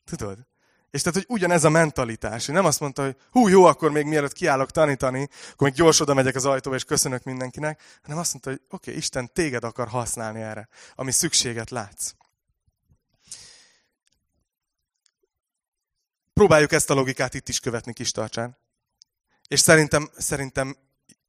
[0.04, 0.46] Tudod?
[0.90, 2.46] És tehát, hogy ugyanez a mentalitás.
[2.46, 6.00] Hogy nem azt mondta, hogy hú, jó, akkor még mielőtt kiállok tanítani, akkor még gyors
[6.00, 9.64] oda megyek az ajtóba, és köszönök mindenkinek, hanem azt mondta, hogy oké, okay, Isten téged
[9.64, 12.12] akar használni erre, ami szükséget látsz.
[16.32, 18.56] Próbáljuk ezt a logikát itt is követni kis tartsán.
[19.48, 20.76] És szerintem, szerintem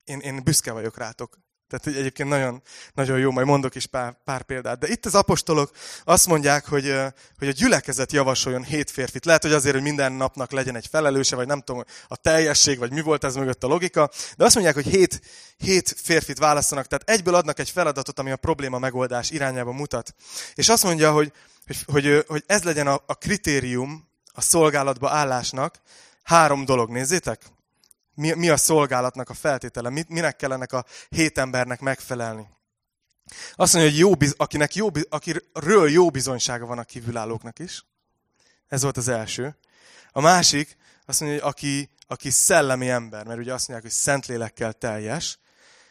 [0.04, 1.38] én, én büszke vagyok rátok.
[1.72, 2.62] Tehát hogy egyébként nagyon,
[2.94, 4.80] nagyon jó, majd mondok is pár, pár példát.
[4.80, 5.72] De itt az apostolok
[6.04, 6.96] azt mondják, hogy,
[7.38, 9.26] hogy a gyülekezet javasoljon hét férfit.
[9.26, 12.92] Lehet, hogy azért, hogy minden napnak legyen egy felelőse, vagy nem tudom, a teljesség, vagy
[12.92, 14.10] mi volt ez mögött a logika.
[14.38, 15.22] De azt mondják, hogy hét,
[15.58, 20.16] hét férfit választanak, tehát egyből adnak egy feladatot, ami a probléma megoldás irányába mutat.
[20.54, 21.32] És azt mondja, hogy,
[21.66, 25.82] hogy, hogy, hogy ez legyen a, a kritérium a szolgálatba állásnak.
[26.24, 27.42] Három dolog, nézzétek
[28.14, 32.48] mi, mi a szolgálatnak a feltétele, mit, minek kell ennek a hét embernek megfelelni.
[33.54, 37.86] Azt mondja, hogy jó, akinek jó, akiről jó bizonysága van a kívülállóknak is.
[38.68, 39.58] Ez volt az első.
[40.12, 44.74] A másik, azt mondja, hogy aki, aki szellemi ember, mert ugye azt mondják, hogy szentlélekkel
[44.74, 45.40] teljes.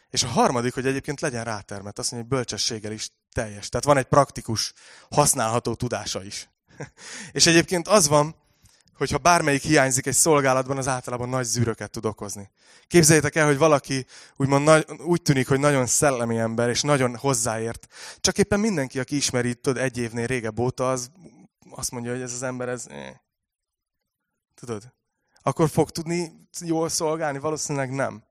[0.09, 3.69] És a harmadik, hogy egyébként legyen rátermet, azt mondja, hogy bölcsességgel is teljes.
[3.69, 4.73] Tehát van egy praktikus,
[5.09, 6.49] használható tudása is.
[7.31, 8.35] és egyébként az van,
[9.01, 12.51] hogyha bármelyik hiányzik egy szolgálatban, az általában nagy zűröket tud okozni.
[12.87, 17.87] Képzeljétek el, hogy valaki úgymond nagy, úgy tűnik, hogy nagyon szellemi ember, és nagyon hozzáért.
[18.19, 21.11] Csak éppen mindenki, aki ismeri, tudod, egy évnél régebb óta, az
[21.69, 22.87] azt mondja, hogy ez az ember, ez...
[22.89, 23.13] Eh.
[24.55, 24.93] Tudod?
[25.41, 27.39] Akkor fog tudni jól szolgálni?
[27.39, 28.23] Valószínűleg nem.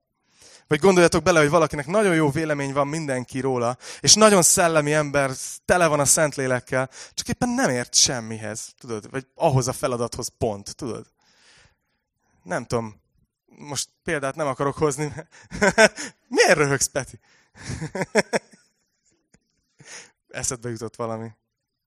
[0.71, 5.31] Vagy gondoljatok bele, hogy valakinek nagyon jó vélemény van mindenki róla, és nagyon szellemi ember,
[5.65, 9.09] tele van a Szentlélekkel, csak éppen nem ért semmihez, tudod?
[9.09, 11.05] Vagy ahhoz a feladathoz pont, tudod?
[12.43, 13.01] Nem tudom,
[13.45, 15.13] most példát nem akarok hozni.
[16.27, 17.19] Miért röhögsz, Peti?
[20.29, 21.31] Eszedbe jutott valami.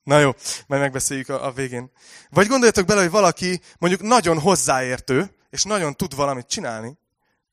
[0.03, 0.31] Na jó,
[0.67, 1.91] majd megbeszéljük a, a végén.
[2.31, 6.99] Vagy gondoljatok bele, hogy valaki mondjuk nagyon hozzáértő, és nagyon tud valamit csinálni,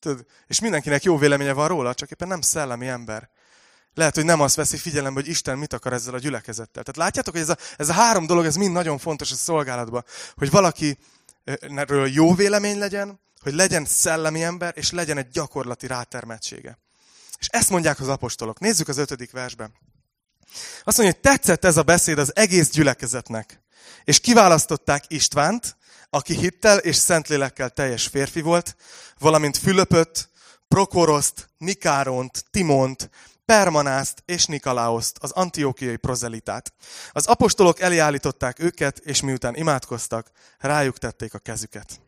[0.02, 3.30] Tudod, és mindenkinek jó véleménye van róla, csak éppen nem szellemi ember.
[3.94, 6.84] Lehet, hogy nem azt veszi figyelembe, hogy Isten mit akar ezzel a gyülekezettel.
[6.84, 10.06] Tehát látjátok, hogy ez a, ez a három dolog, ez mind nagyon fontos a szolgálatban.
[10.36, 10.98] Hogy valaki
[11.76, 16.80] erről jó vélemény legyen, hogy legyen szellemi ember, és legyen egy gyakorlati rátermettsége.
[17.40, 18.60] És ezt mondják az apostolok.
[18.60, 19.74] Nézzük az ötödik versben.
[20.84, 23.62] Azt mondja, hogy tetszett ez a beszéd az egész gyülekezetnek.
[24.04, 25.76] És kiválasztották Istvánt,
[26.14, 28.76] aki hittel és szentlélekkel teljes férfi volt,
[29.20, 30.30] valamint Fülöpöt,
[30.68, 33.10] Prokoroszt, Nikáront, Timont,
[33.46, 36.74] Permanászt és Nikalaoszt, az antiókiai prozelitát.
[37.12, 42.00] Az apostolok elállították őket, és miután imádkoztak, rájuk tették a kezüket.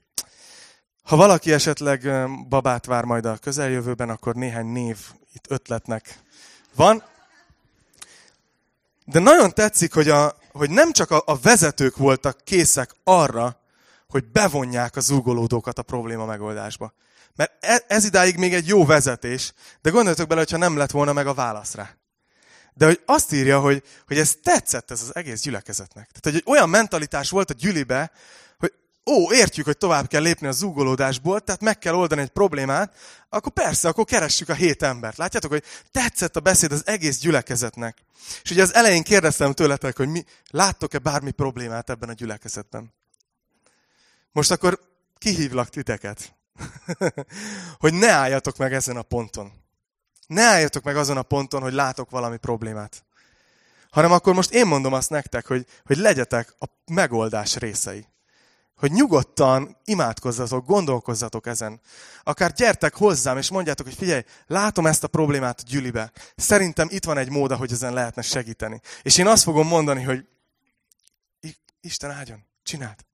[1.04, 4.98] Ha valaki esetleg babát vár majd a közeljövőben, akkor néhány név
[5.34, 6.20] itt ötletnek
[6.76, 7.04] van.
[9.06, 13.63] De nagyon tetszik, hogy, a, hogy nem csak a, a vezetők voltak készek arra,
[14.14, 16.94] hogy bevonják a zúgolódókat a probléma megoldásba.
[17.36, 21.14] Mert e, ez idáig még egy jó vezetés, de gondoljatok bele, hogyha nem lett volna
[21.14, 21.96] meg a válasz rá.
[22.74, 26.10] De hogy azt írja, hogy, hogy ez tetszett ez az egész gyülekezetnek.
[26.12, 28.12] Tehát, hogy olyan mentalitás volt a gyülibe,
[28.58, 28.74] hogy
[29.06, 32.96] ó, értjük, hogy tovább kell lépni a zúgolódásból, tehát meg kell oldani egy problémát,
[33.30, 35.18] akkor persze, akkor keressük a hét embert.
[35.18, 37.98] Látjátok, hogy tetszett a beszéd az egész gyülekezetnek.
[38.44, 42.94] És ugye az elején kérdeztem tőletek, hogy mi, láttok-e bármi problémát ebben a gyülekezetben?
[44.34, 44.80] Most akkor
[45.18, 46.36] kihívlak titeket,
[47.84, 49.52] hogy ne álljatok meg ezen a ponton.
[50.28, 53.06] Ne álljatok meg azon a ponton, hogy látok valami problémát.
[53.90, 58.08] Hanem akkor most én mondom azt nektek, hogy, hogy legyetek a megoldás részei.
[58.76, 61.82] Hogy nyugodtan imádkozzatok, gondolkozzatok ezen.
[62.24, 66.12] Akár gyertek hozzám, és mondjátok, hogy figyelj, látom ezt a problémát a gyülibe.
[66.36, 68.82] Szerintem itt van egy mód, hogy ezen lehetne segíteni.
[69.02, 70.26] És én azt fogom mondani, hogy
[71.82, 73.06] Isten áldjon, csináld.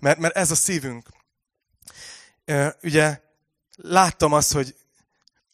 [0.00, 1.08] Mert, mert ez a szívünk.
[2.82, 3.20] Ugye
[3.76, 4.74] láttam azt, hogy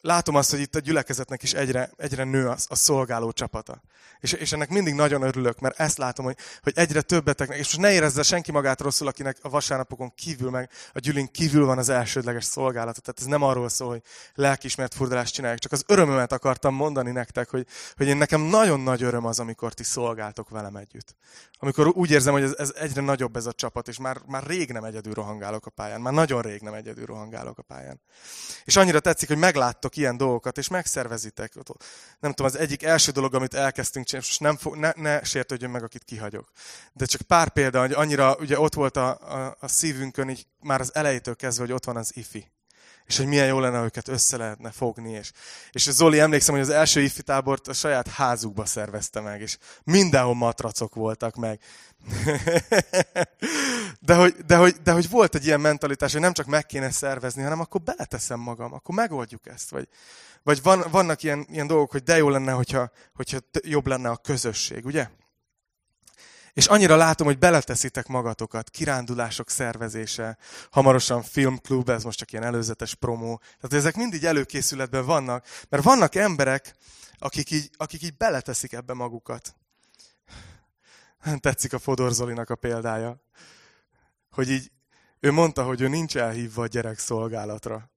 [0.06, 3.82] látom azt, hogy itt a gyülekezetnek is egyre, egyre nő a, a szolgáló csapata.
[4.20, 7.78] És, és ennek mindig nagyon örülök, mert ezt látom, hogy, hogy egyre többeteknek, és most
[7.78, 11.88] ne érezze senki magát rosszul, akinek a vasárnapokon kívül, meg a gyűlén kívül van az
[11.88, 13.00] elsődleges szolgálata.
[13.00, 14.02] Tehát ez nem arról szól, hogy
[14.34, 17.66] lelkismert furdalást csinálják, csak az örömömet akartam mondani nektek, hogy,
[17.96, 21.14] hogy én nekem nagyon nagy öröm az, amikor ti szolgáltok velem együtt.
[21.58, 24.72] Amikor úgy érzem, hogy ez, ez egyre nagyobb ez a csapat, és már, már rég
[24.72, 26.00] nem egyedül rohangálok a pályán.
[26.00, 28.00] Már nagyon rég nem egyedül rohangálok a pályán.
[28.64, 31.54] És annyira tetszik, hogy megláttok ilyen dolgokat, és megszervezitek.
[32.20, 35.70] Nem tudom, az egyik első dolog, amit elkezdtünk csinálni, és nem fog, ne, ne sértődjön
[35.70, 36.50] meg, akit kihagyok.
[36.92, 40.80] De csak pár példa, hogy annyira ugye ott volt a, a, a szívünkön, így már
[40.80, 42.50] az elejétől kezdve, hogy ott van az ifi
[43.06, 45.12] és hogy milyen jó lenne, őket össze lehetne fogni.
[45.12, 45.32] És,
[45.70, 50.34] és Zoli, emlékszem, hogy az első ifi tábort a saját házukba szervezte meg, és mindenhol
[50.34, 51.60] matracok voltak meg.
[54.00, 56.90] de, hogy, de, hogy, de hogy volt egy ilyen mentalitás, hogy nem csak meg kéne
[56.90, 59.70] szervezni, hanem akkor beleteszem magam, akkor megoldjuk ezt.
[59.70, 59.88] Vagy,
[60.42, 64.16] vagy van, vannak ilyen, ilyen dolgok, hogy de jó lenne, hogyha, hogyha jobb lenne a
[64.16, 65.08] közösség, ugye?
[66.56, 70.38] És annyira látom, hogy beleteszitek magatokat, kirándulások szervezése,
[70.70, 73.36] hamarosan filmklub, ez most csak ilyen előzetes promó.
[73.36, 76.74] Tehát ezek mindig előkészületben vannak, mert vannak emberek,
[77.18, 79.54] akik így, akik így beleteszik ebbe magukat.
[81.40, 83.22] Tetszik a Fodor Zolinak a példája,
[84.30, 84.70] hogy így
[85.20, 87.90] ő mondta, hogy ő nincs elhívva a gyerek szolgálatra,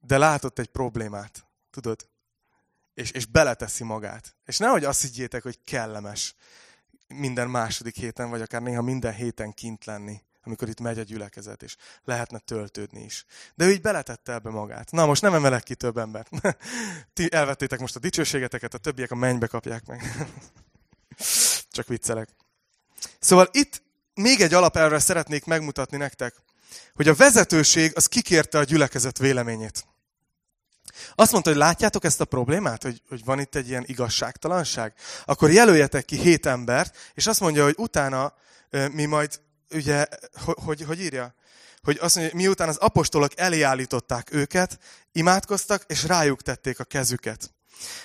[0.00, 2.08] de látott egy problémát, tudod?
[2.94, 4.36] És, és beleteszi magát.
[4.44, 6.34] És nehogy azt higgyétek, hogy kellemes
[7.08, 11.62] minden második héten, vagy akár néha minden héten kint lenni, amikor itt megy a gyülekezet,
[11.62, 13.24] és lehetne töltődni is.
[13.54, 14.90] De ő így beletette ebbe magát.
[14.90, 16.30] Na, most nem emelek ki több embert.
[17.14, 20.02] Ti elvettétek most a dicsőségeteket, a többiek a mennybe kapják meg.
[21.70, 22.28] Csak viccelek.
[23.18, 23.82] Szóval itt
[24.14, 26.34] még egy alapelvre szeretnék megmutatni nektek,
[26.94, 29.86] hogy a vezetőség az kikérte a gyülekezet véleményét.
[31.14, 34.94] Azt mondta, hogy látjátok ezt a problémát, hogy, hogy van itt egy ilyen igazságtalanság?
[35.24, 38.34] Akkor jelöljetek ki hét embert, és azt mondja, hogy utána
[38.92, 39.40] mi majd,
[39.74, 40.06] ugye,
[40.44, 41.34] hogy, hogy, hogy írja?
[41.82, 44.78] Hogy azt mondja, hogy miután az apostolok elé állították őket,
[45.12, 47.50] imádkoztak, és rájuk tették a kezüket.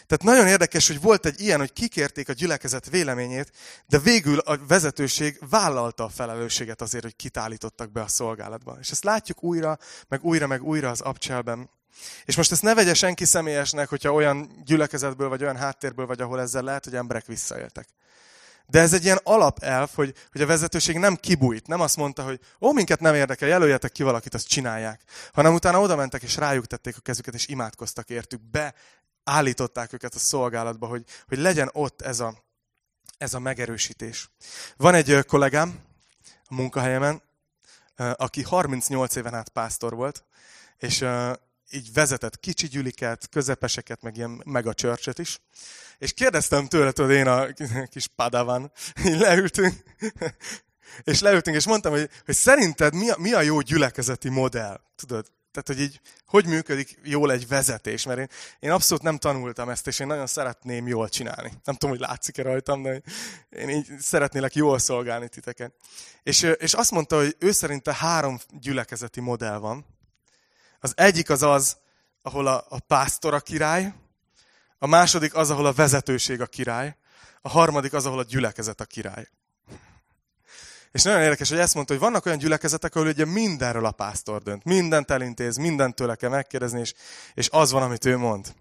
[0.08, 3.52] Tehát nagyon érdekes, hogy volt egy ilyen, hogy kikérték a gyülekezet véleményét,
[3.88, 8.78] de végül a vezetőség vállalta a felelősséget azért, hogy kitállítottak be a szolgálatba.
[8.80, 9.78] És ezt látjuk újra,
[10.08, 11.70] meg újra, meg újra az abcselben.
[12.26, 16.42] És most ezt ne vegye senki személyesnek, hogyha olyan gyülekezetből, vagy olyan háttérből vagy, ahol
[16.42, 17.88] ezzel lehet, hogy emberek visszaéltek.
[18.68, 22.40] De ez egy ilyen alapelv, hogy, hogy a vezetőség nem kibújt, nem azt mondta, hogy
[22.60, 25.02] ó, minket nem érdekel, jelöljetek ki valakit, azt csinálják.
[25.34, 28.42] Hanem utána oda mentek, és rájuk tették a kezüket, és imádkoztak értük,
[29.24, 32.44] beállították őket a szolgálatba, hogy, hogy legyen ott ez a,
[33.18, 34.30] ez a megerősítés.
[34.78, 35.80] Van egy kollégám
[36.48, 37.22] a munkahelyemen,
[37.96, 40.24] aki 38 éven át pásztor volt,
[40.78, 41.06] és
[41.72, 45.40] így vezetett kicsi gyüliket, közepeseket, meg ilyen mega csörcsöt is.
[45.98, 47.48] És kérdeztem tőle, tudod, én a
[47.90, 48.72] kis padavan,
[49.06, 49.74] így leültünk,
[51.04, 54.82] és leültünk, és mondtam, hogy, hogy szerinted mi a, mi a jó gyülekezeti modell?
[54.96, 58.28] Tudod, tehát, hogy így, hogy működik jól egy vezetés, mert én,
[58.60, 61.52] én abszolút nem tanultam ezt, és én nagyon szeretném jól csinálni.
[61.64, 63.02] Nem tudom, hogy látszik-e rajtam, de
[63.50, 65.74] én így szeretnélek jól szolgálni titeket.
[66.24, 69.86] És, és azt mondta, hogy ő szerinte három gyülekezeti modell van,
[70.82, 71.78] az egyik az az,
[72.22, 73.94] ahol a, a pásztor a király,
[74.78, 76.96] a második az, ahol a vezetőség a király,
[77.42, 79.28] a harmadik az, ahol a gyülekezet a király.
[80.92, 84.42] És nagyon érdekes, hogy ezt mondta, hogy vannak olyan gyülekezetek, ahol ugye mindenről a pásztor
[84.42, 84.64] dönt.
[84.64, 86.94] Mindent elintéz, mindent tőle kell megkérdezni, és,
[87.34, 88.54] és az van, amit ő mond.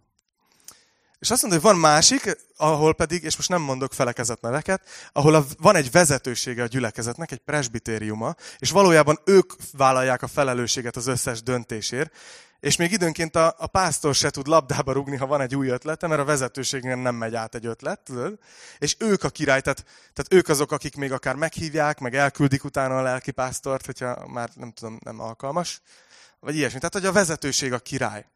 [1.20, 5.34] És azt mondja, hogy van másik, ahol pedig, és most nem mondok felekezet neveket, ahol
[5.34, 11.06] a, van egy vezetősége a gyülekezetnek, egy presbitériuma, és valójában ők vállalják a felelősséget az
[11.06, 12.16] összes döntésért,
[12.60, 16.06] és még időnként a, a pásztor se tud labdába rugni, ha van egy új ötlete,
[16.06, 18.38] mert a vezetőségnél nem megy át egy ötlet, tudod?
[18.78, 22.98] És ők a király, tehát, tehát ők azok, akik még akár meghívják, meg elküldik utána
[22.98, 25.80] a lelkipásztort, hogyha már nem tudom, nem alkalmas,
[26.40, 26.78] vagy ilyesmi.
[26.78, 28.26] Tehát, hogy a vezetőség a király.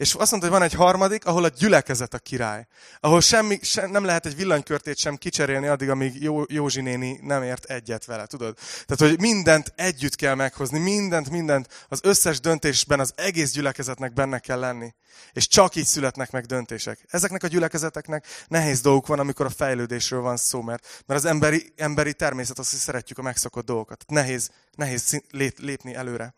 [0.00, 2.66] És azt mondta, hogy van egy harmadik, ahol a gyülekezet a király.
[3.00, 7.42] Ahol semmi, sem, nem lehet egy villanykörtét sem kicserélni addig, amíg Jó, Józsi néni nem
[7.42, 8.56] ért egyet vele, tudod?
[8.86, 14.38] Tehát, hogy mindent együtt kell meghozni, mindent, mindent, az összes döntésben az egész gyülekezetnek benne
[14.38, 14.94] kell lenni.
[15.32, 17.04] És csak így születnek meg döntések.
[17.08, 21.72] Ezeknek a gyülekezeteknek nehéz dolguk van, amikor a fejlődésről van szó, mert, mert az emberi,
[21.76, 24.04] emberi természet az, hogy szeretjük a megszokott dolgokat.
[24.06, 25.20] Nehéz, nehéz
[25.56, 26.34] lépni előre.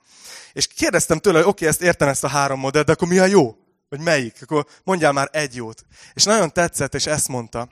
[0.53, 3.19] És kérdeztem tőle, hogy oké, okay, ezt értem ezt a három modellt, de akkor mi
[3.19, 3.52] a jó?
[3.93, 4.43] Vagy melyik?
[4.43, 5.85] Akkor mondjál már egy jót.
[6.15, 7.69] És nagyon tetszett, és ezt mondta.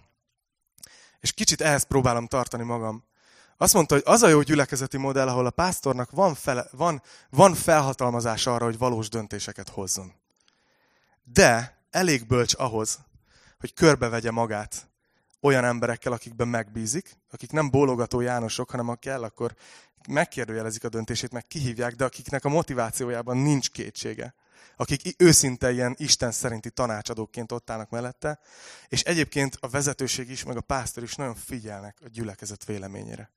[1.20, 3.04] És kicsit ehhez próbálom tartani magam.
[3.56, 7.54] Azt mondta, hogy az a jó gyülekezeti modell, ahol a pásztornak van, fele, van, van
[7.54, 10.12] felhatalmazás arra, hogy valós döntéseket hozzon.
[11.22, 12.98] De elég bölcs ahhoz,
[13.58, 14.90] hogy körbevegye magát
[15.40, 19.54] olyan emberekkel, akikben megbízik, akik nem bólogató Jánosok, hanem ha kell, akkor
[20.08, 24.34] megkérdőjelezik a döntését, meg kihívják, de akiknek a motivációjában nincs kétsége.
[24.76, 28.40] Akik őszinte ilyen Isten szerinti tanácsadóként ott állnak mellette,
[28.88, 33.30] és egyébként a vezetőség is, meg a pásztor is nagyon figyelnek a gyülekezet véleményére.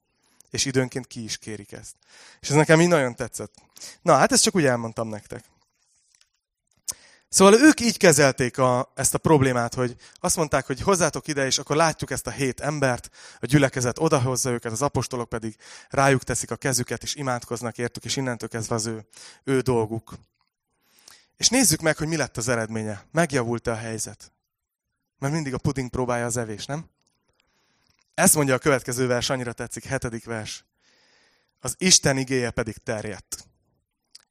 [0.49, 1.95] És időnként ki is kérik ezt.
[2.39, 3.53] És ez nekem így nagyon tetszett.
[4.01, 5.43] Na, hát ezt csak úgy elmondtam nektek.
[7.33, 11.57] Szóval ők így kezelték a, ezt a problémát, hogy azt mondták, hogy hozzátok ide, és
[11.57, 13.09] akkor látjuk ezt a hét embert,
[13.39, 15.55] a gyülekezet odahozza őket, az apostolok pedig
[15.89, 19.05] rájuk teszik a kezüket, és imádkoznak értük, és innentől kezdve az ő,
[19.43, 20.13] ő dolguk.
[21.37, 23.05] És nézzük meg, hogy mi lett az eredménye.
[23.11, 24.31] Megjavult-e a helyzet?
[25.19, 26.89] Mert mindig a puding próbálja az evés, nem?
[28.13, 30.65] Ezt mondja a következő vers, annyira tetszik, hetedik vers.
[31.59, 33.47] Az Isten igéje pedig terjedt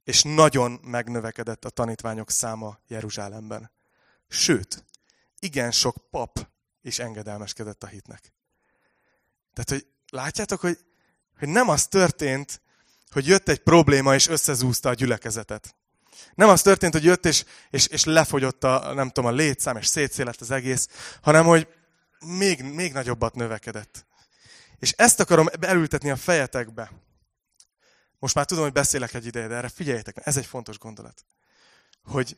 [0.04, 3.70] és nagyon megnövekedett a tanítványok száma Jeruzsálemben.
[4.28, 4.84] Sőt,
[5.38, 6.48] igen sok pap
[6.82, 8.32] is engedelmeskedett a hitnek.
[9.52, 10.78] Tehát, hogy látjátok, hogy,
[11.38, 12.60] hogy nem az történt,
[13.10, 15.76] hogy jött egy probléma, és összezúzta a gyülekezetet.
[16.34, 19.86] Nem az történt, hogy jött, és, és, és lefogyott a, nem tudom, a létszám, és
[19.86, 20.88] szétszélett az egész,
[21.22, 21.68] hanem, hogy
[22.26, 24.06] még, még nagyobbat növekedett.
[24.78, 26.90] És ezt akarom elültetni a fejetekbe.
[28.18, 31.24] Most már tudom, hogy beszélek egy ideje, de erre figyeljetek, ez egy fontos gondolat.
[32.04, 32.36] Hogy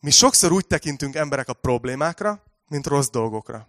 [0.00, 3.68] mi sokszor úgy tekintünk emberek a problémákra, mint rossz dolgokra.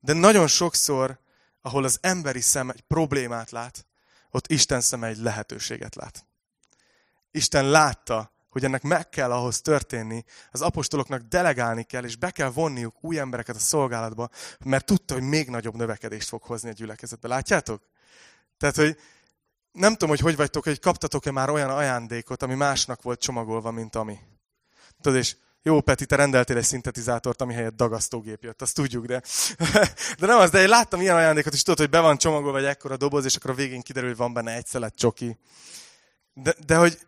[0.00, 1.18] De nagyon sokszor,
[1.62, 3.86] ahol az emberi szem egy problémát lát,
[4.30, 6.24] ott Isten szeme egy lehetőséget lát.
[7.30, 12.50] Isten látta, hogy ennek meg kell ahhoz történni, az apostoloknak delegálni kell, és be kell
[12.50, 14.28] vonniuk új embereket a szolgálatba,
[14.64, 17.28] mert tudta, hogy még nagyobb növekedést fog hozni a gyülekezetbe.
[17.28, 17.82] Látjátok?
[18.58, 18.98] Tehát, hogy
[19.72, 23.96] nem tudom, hogy hogy vagytok, hogy kaptatok-e már olyan ajándékot, ami másnak volt csomagolva, mint
[23.96, 24.18] ami.
[25.00, 29.22] Tudod, és jó, Peti, te rendeltél egy szintetizátort, ami helyett dagasztógép jött, azt tudjuk, de,
[30.18, 32.64] de nem az, de én láttam ilyen ajándékot, és tudod, hogy be van csomagolva egy
[32.64, 35.38] ekkora doboz, és akkor a végén kiderül, hogy van benne egy szelet csoki.
[36.32, 36.98] De, de hogy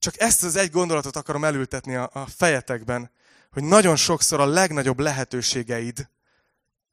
[0.00, 3.10] csak ezt az egy gondolatot akarom elültetni a, a fejetekben,
[3.50, 6.08] hogy nagyon sokszor a legnagyobb lehetőségeid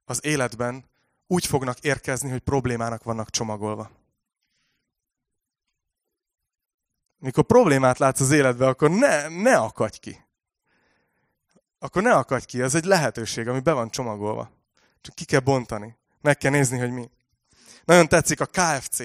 [0.06, 0.86] az életben
[1.28, 3.91] úgy fognak érkezni, hogy problémának vannak csomagolva.
[7.17, 10.26] Mikor problémát látsz az életbe, akkor ne, ne akadj ki.
[11.80, 14.52] Akkor ne akadj ki, ez egy lehetőség, ami be van csomagolva.
[15.02, 15.98] Csak ki kell bontani.
[16.22, 17.10] Meg kell nézni, hogy mi.
[17.86, 19.04] Nagyon tetszik a KFC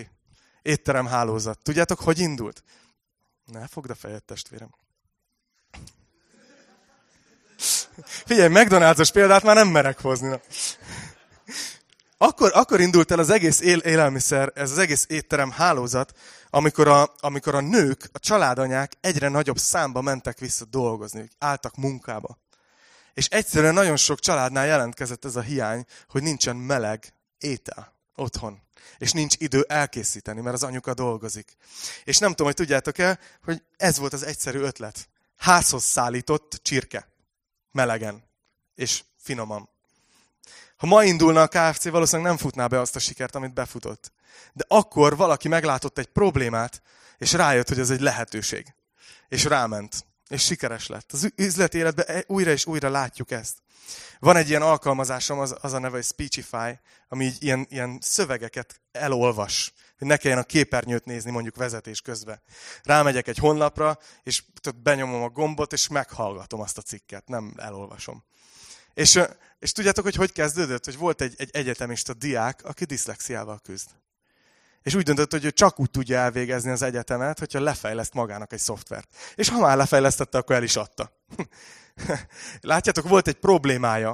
[0.63, 1.59] étterem hálózat.
[1.63, 2.63] Tudjátok, hogy indult?
[3.53, 4.71] Ne fogd a fejed, testvérem.
[8.05, 10.29] Figyelj, McDonald's-os példát már nem merek hozni.
[10.29, 10.41] Na.
[12.17, 16.19] Akkor, akkor indult el az egész él, élelmiszer, ez az egész étterem hálózat,
[16.51, 22.39] amikor a, amikor a nők, a családanyák egyre nagyobb számba mentek vissza dolgozni, álltak munkába.
[23.15, 28.63] És egyszerűen nagyon sok családnál jelentkezett ez a hiány, hogy nincsen meleg étel otthon.
[28.99, 31.57] És nincs idő elkészíteni, mert az anyuka dolgozik.
[32.05, 35.09] És nem tudom, hogy tudjátok-e, hogy ez volt az egyszerű ötlet.
[35.37, 37.09] Házhoz szállított csirke.
[37.71, 38.25] Melegen.
[38.75, 39.69] És finoman.
[40.77, 44.13] Ha ma indulna a KFC, valószínűleg nem futná be azt a sikert, amit befutott.
[44.53, 46.83] De akkor valaki meglátott egy problémát,
[47.19, 48.75] és rájött, hogy ez egy lehetőség.
[49.29, 50.05] És ráment.
[50.29, 51.13] És sikeres lett.
[51.13, 53.63] Az üzleti életben e- újra és újra látjuk ezt.
[54.19, 56.79] Van egy ilyen alkalmazásom, az, az a neve, hogy Speechify,
[57.09, 62.43] ami így ilyen, ilyen szövegeket elolvas, hogy ne kelljen a képernyőt nézni mondjuk vezetés közben.
[62.83, 64.43] Rámegyek egy honlapra, és
[64.83, 68.25] benyomom a gombot, és meghallgatom azt a cikket, nem elolvasom.
[68.95, 69.21] És,
[69.59, 70.85] és tudjátok, hogy hogy kezdődött?
[70.85, 73.89] Hogy volt egy, egy egyetemista diák, aki diszlexiával küzd.
[74.83, 78.59] És úgy döntött, hogy ő csak úgy tudja elvégezni az egyetemet, hogyha lefejleszt magának egy
[78.59, 79.17] szoftvert.
[79.35, 81.13] És ha már lefejlesztette, akkor el is adta.
[82.61, 84.11] Látjátok, volt egy problémája.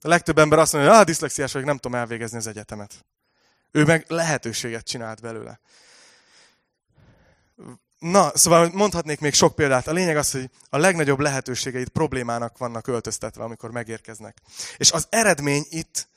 [0.00, 3.04] A legtöbb ember azt mondja, hogy ah, diszlexiás vagyok, nem tudom elvégezni az egyetemet.
[3.70, 5.60] Ő meg lehetőséget csinált belőle.
[7.98, 9.86] Na, szóval mondhatnék még sok példát.
[9.86, 14.38] A lényeg az, hogy a legnagyobb lehetőségeit problémának vannak öltöztetve, amikor megérkeznek.
[14.76, 16.08] És az eredmény itt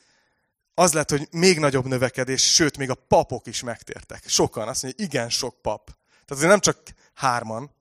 [0.73, 4.23] az lett, hogy még nagyobb növekedés, sőt, még a papok is megtértek.
[4.27, 5.85] Sokan, azt mondja, igen sok pap.
[5.85, 6.77] Tehát azért nem csak
[7.13, 7.71] hárman,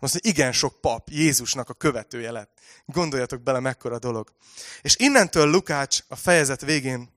[0.00, 2.58] azt mondja, igen sok pap Jézusnak a követője lett.
[2.86, 4.32] Gondoljatok bele, mekkora dolog.
[4.82, 7.10] És innentől Lukács a fejezet végén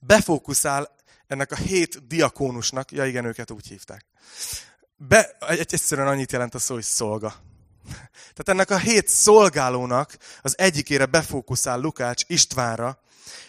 [0.00, 0.96] befókuszál
[1.26, 4.04] ennek a hét diakónusnak, ja igen, őket úgy hívták.
[4.96, 7.34] Be, egy, egyszerűen annyit jelent a szó, hogy szolga.
[8.10, 12.98] Tehát ennek a hét szolgálónak az egyikére befókuszál Lukács Istvánra,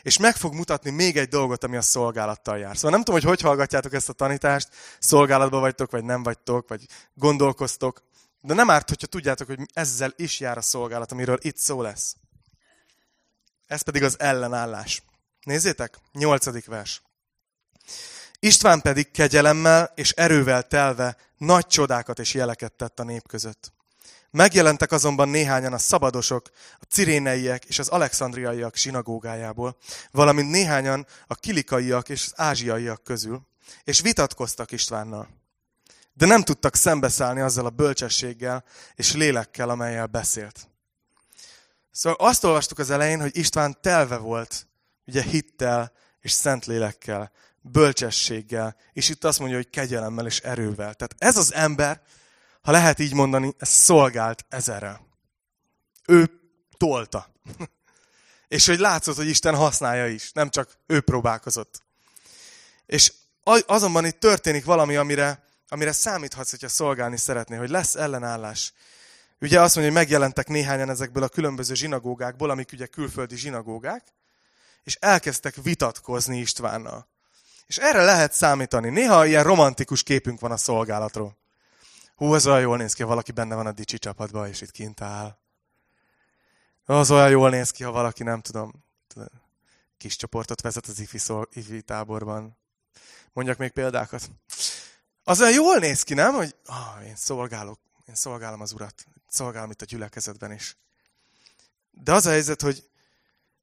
[0.02, 2.76] és meg fog mutatni még egy dolgot, ami a szolgálattal jár.
[2.76, 6.86] Szóval nem tudom, hogy hogy hallgatjátok ezt a tanítást, szolgálatban vagytok, vagy nem vagytok, vagy
[7.14, 8.04] gondolkoztok,
[8.42, 12.16] de nem árt, hogyha tudjátok, hogy ezzel is jár a szolgálat, amiről itt szó lesz.
[13.68, 15.04] Ez pedig az ellenállás.
[15.44, 17.02] Nézzétek, nyolcadik vers.
[18.40, 23.74] István pedig kegyelemmel és erővel telve nagy csodákat és jeleket tett a nép között.
[24.32, 29.78] Megjelentek azonban néhányan a szabadosok, a ciréneiek és az alexandriaiak sinagógájából,
[30.12, 33.42] valamint néhányan a kilikaiak és az ázsiaiak közül,
[33.84, 35.41] és vitatkoztak Istvánnal.
[36.14, 38.64] De nem tudtak szembeszállni azzal a bölcsességgel
[38.96, 40.70] és lélekkel, amelyel beszélt.
[41.92, 44.68] Szóval azt olvastuk az elején, hogy István telve volt,
[45.06, 45.92] ugye hittel
[46.22, 47.32] és szent lélekkel,
[47.62, 50.94] bölcsességgel, és itt azt mondja, hogy kegyelemmel és erővel.
[50.94, 52.02] Tehát ez az ember,
[52.62, 55.08] ha lehet így mondani, ez szolgált ezerrel.
[56.08, 56.32] Ő
[56.78, 57.32] tolta.
[58.48, 61.84] és hogy látszott, hogy Isten használja is, nem csak ő próbálkozott.
[62.86, 63.14] És
[63.66, 68.74] azonban itt történik valami, amire, amire számíthatsz, hogyha szolgálni szeretné, hogy lesz ellenállás.
[69.40, 74.04] Ugye azt mondja, hogy megjelentek néhányan ezekből a különböző zsinagógákból, amik ugye külföldi zsinagógák,
[74.84, 77.08] és elkezdtek vitatkozni Istvánnal.
[77.68, 78.90] És erre lehet számítani.
[78.90, 81.38] Néha ilyen romantikus képünk van a szolgálatról.
[82.16, 84.72] Hú, az olyan jól néz ki, ha valaki benne van a dicsi csapatban, és itt
[84.72, 85.38] kint áll.
[86.86, 88.84] Az olyan jól néz ki, ha valaki, nem tudom,
[89.98, 92.58] kis csoportot vezet az ifi, szol, ifi táborban.
[93.34, 94.30] Mondjak még példákat.
[95.32, 96.34] Az olyan jól néz ki, nem?
[96.34, 100.78] Hogy ah, én szolgálok, én szolgálom az urat, szolgálom itt a gyülekezetben is.
[101.92, 102.90] De az a helyzet, hogy,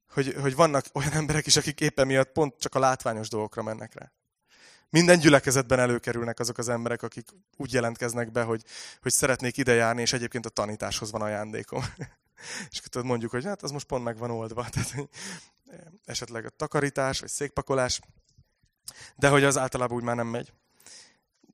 [0.09, 3.93] hogy, hogy vannak olyan emberek is, akik éppen miatt pont csak a látványos dolgokra mennek
[3.93, 4.11] rá.
[4.89, 8.63] Minden gyülekezetben előkerülnek azok az emberek, akik úgy jelentkeznek be, hogy,
[9.01, 11.83] hogy szeretnék ide járni, és egyébként a tanításhoz van ajándékom.
[12.71, 14.69] és akkor mondjuk, hogy hát az most pont meg van oldva.
[14.69, 15.09] Tehát, hogy
[16.05, 17.99] esetleg a takarítás, vagy székpakolás,
[19.15, 20.53] de hogy az általában úgy már nem megy.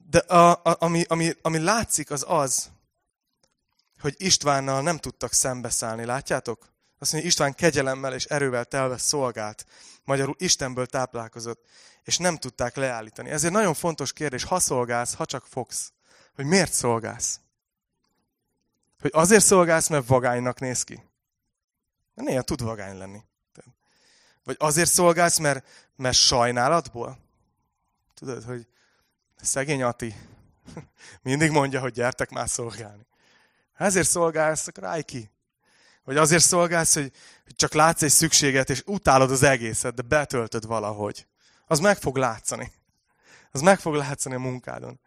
[0.10, 2.70] De a, a, ami, ami, ami látszik, az az,
[3.99, 6.06] hogy Istvánnal nem tudtak szembeszállni.
[6.06, 6.70] Látjátok?
[6.99, 9.66] Azt mondja, István kegyelemmel és erővel telve szolgált.
[10.03, 11.66] Magyarul Istenből táplálkozott
[12.06, 13.30] és nem tudták leállítani.
[13.30, 15.93] Ezért nagyon fontos kérdés, ha szolgálsz, ha csak fogsz,
[16.36, 17.39] hogy miért szolgálsz?
[19.01, 21.03] Hogy azért szolgálsz, mert vagánynak néz ki?
[22.14, 23.24] De néha tud vagány lenni.
[24.43, 27.18] Vagy azért szolgálsz, mert, mert sajnálatból?
[28.14, 28.68] Tudod, hogy
[29.41, 30.15] szegény Ati
[31.21, 33.05] mindig mondja, hogy gyertek már szolgálni.
[33.73, 35.29] Ezért szolgálsz, akkor állj ki.
[36.03, 37.11] Vagy azért szolgálsz, hogy,
[37.55, 41.27] csak látsz egy szükséget, és utálod az egészet, de betöltöd valahogy
[41.67, 42.71] az meg fog látszani.
[43.51, 44.99] Az meg fog látszani a munkádon.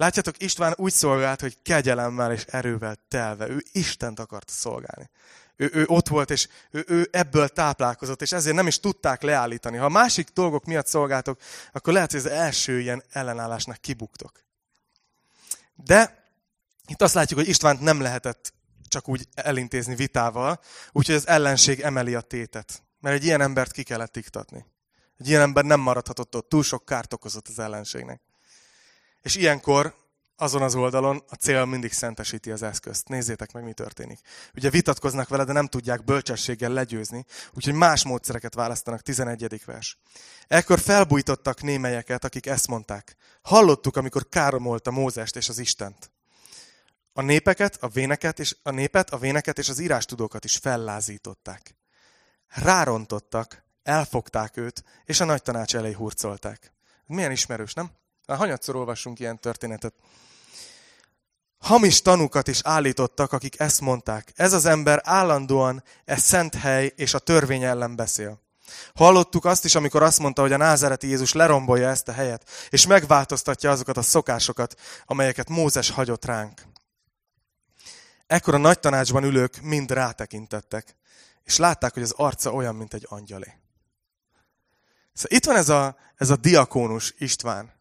[0.00, 3.48] Látjátok, István úgy szolgált, hogy kegyelemmel és erővel telve.
[3.48, 5.10] Ő Istent akart szolgálni.
[5.56, 9.76] Ő, ő ott volt, és ő, ő ebből táplálkozott, és ezért nem is tudták leállítani.
[9.76, 11.40] Ha másik dolgok miatt szolgáltok,
[11.72, 14.44] akkor lehet, hogy az első ilyen ellenállásnak kibuktok.
[15.74, 16.24] De
[16.86, 18.52] itt azt látjuk, hogy Istvánt nem lehetett
[18.88, 20.60] csak úgy elintézni vitával,
[20.92, 22.82] úgyhogy az ellenség emeli a tétet.
[23.00, 24.64] Mert egy ilyen embert ki kellett iktatni.
[25.18, 28.20] Egy ilyen ember nem maradhatott ott, túl sok kárt okozott az ellenségnek.
[29.22, 29.94] És ilyenkor
[30.40, 33.08] azon az oldalon a cél mindig szentesíti az eszközt.
[33.08, 34.20] Nézzétek meg, mi történik.
[34.54, 39.00] Ugye vitatkoznak vele, de nem tudják bölcsességgel legyőzni, úgyhogy más módszereket választanak.
[39.00, 39.64] 11.
[39.64, 39.98] vers.
[40.46, 43.16] Ekkor felbújtottak némelyeket, akik ezt mondták.
[43.42, 46.10] Hallottuk, amikor káromolta Mózest és az Istent.
[47.12, 51.74] A népeket, a véneket és a népet, a véneket és az írástudókat is fellázították.
[52.48, 56.72] rárontottak, elfogták őt, és a nagy tanács elé hurcolták.
[57.06, 57.90] Milyen ismerős, nem?
[58.30, 59.94] Már hanyatszor olvassunk ilyen történetet.
[61.58, 64.32] Hamis tanukat is állítottak, akik ezt mondták.
[64.36, 68.40] Ez az ember állandóan e szent hely és a törvény ellen beszél.
[68.94, 72.86] Hallottuk azt is, amikor azt mondta, hogy a názereti Jézus lerombolja ezt a helyet, és
[72.86, 76.62] megváltoztatja azokat a szokásokat, amelyeket Mózes hagyott ránk.
[78.26, 80.96] Ekkor a nagy tanácsban ülők mind rátekintettek,
[81.44, 83.54] és látták, hogy az arca olyan, mint egy angyalé.
[85.12, 87.78] Szóval itt van ez a, ez a diakónus István,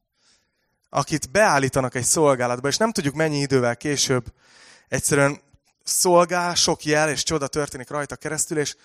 [0.90, 4.34] akit beállítanak egy szolgálatba, és nem tudjuk mennyi idővel később
[4.88, 5.40] egyszerűen
[5.84, 8.76] szolgál, sok jel és csoda történik rajta keresztül, és,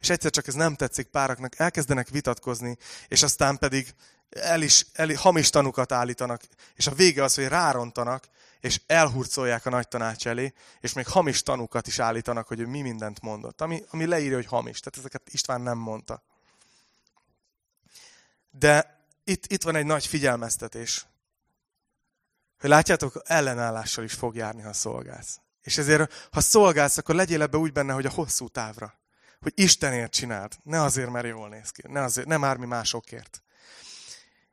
[0.00, 2.76] és egyszer csak ez nem tetszik páraknak, elkezdenek vitatkozni,
[3.08, 3.94] és aztán pedig
[4.30, 6.42] el is, el, hamis tanukat állítanak,
[6.74, 8.28] és a vége az, hogy rárontanak,
[8.60, 12.80] és elhurcolják a nagy tanács elé, és még hamis tanukat is állítanak, hogy ő mi
[12.80, 14.80] mindent mondott, ami, ami leírja, hogy hamis.
[14.80, 16.22] Tehát ezeket István nem mondta.
[18.50, 21.06] De itt, itt van egy nagy figyelmeztetés,
[22.58, 25.40] hogy látjátok, ellenállással is fog járni, ha szolgálsz.
[25.62, 28.94] És ezért, ha szolgálsz, akkor legyél ebbe úgy benne, hogy a hosszú távra.
[29.40, 30.52] Hogy Istenért csináld.
[30.62, 31.82] Ne azért, mert jól néz ki.
[31.88, 33.42] Ne, azért, nem ármi másokért.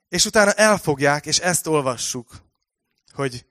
[0.10, 2.41] És utána elfogják, és ezt olvassuk,
[3.14, 3.45] hogy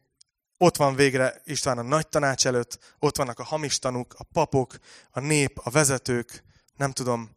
[0.58, 4.74] ott van végre István a nagy tanács előtt, ott vannak a hamis tanúk, a papok,
[5.10, 6.44] a nép, a vezetők,
[6.76, 7.36] nem tudom,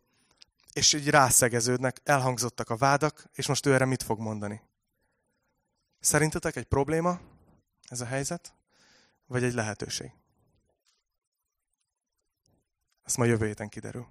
[0.73, 4.61] és így rászegeződnek, elhangzottak a vádak, és most ő erre mit fog mondani?
[6.07, 7.19] Szerintetek egy probléma
[7.87, 8.53] ez a helyzet,
[9.25, 10.11] vagy egy lehetőség?
[13.03, 14.07] Ezt ma jövő héten kiderül.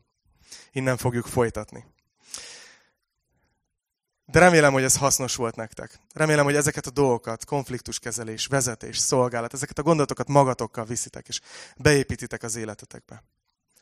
[0.72, 1.84] Innen fogjuk folytatni.
[4.24, 6.00] De remélem, hogy ez hasznos volt nektek.
[6.12, 11.40] Remélem, hogy ezeket a dolgokat, konfliktuskezelés, vezetés, szolgálat, ezeket a gondolatokat magatokkal viszitek, és
[11.76, 13.22] beépítitek az életetekbe.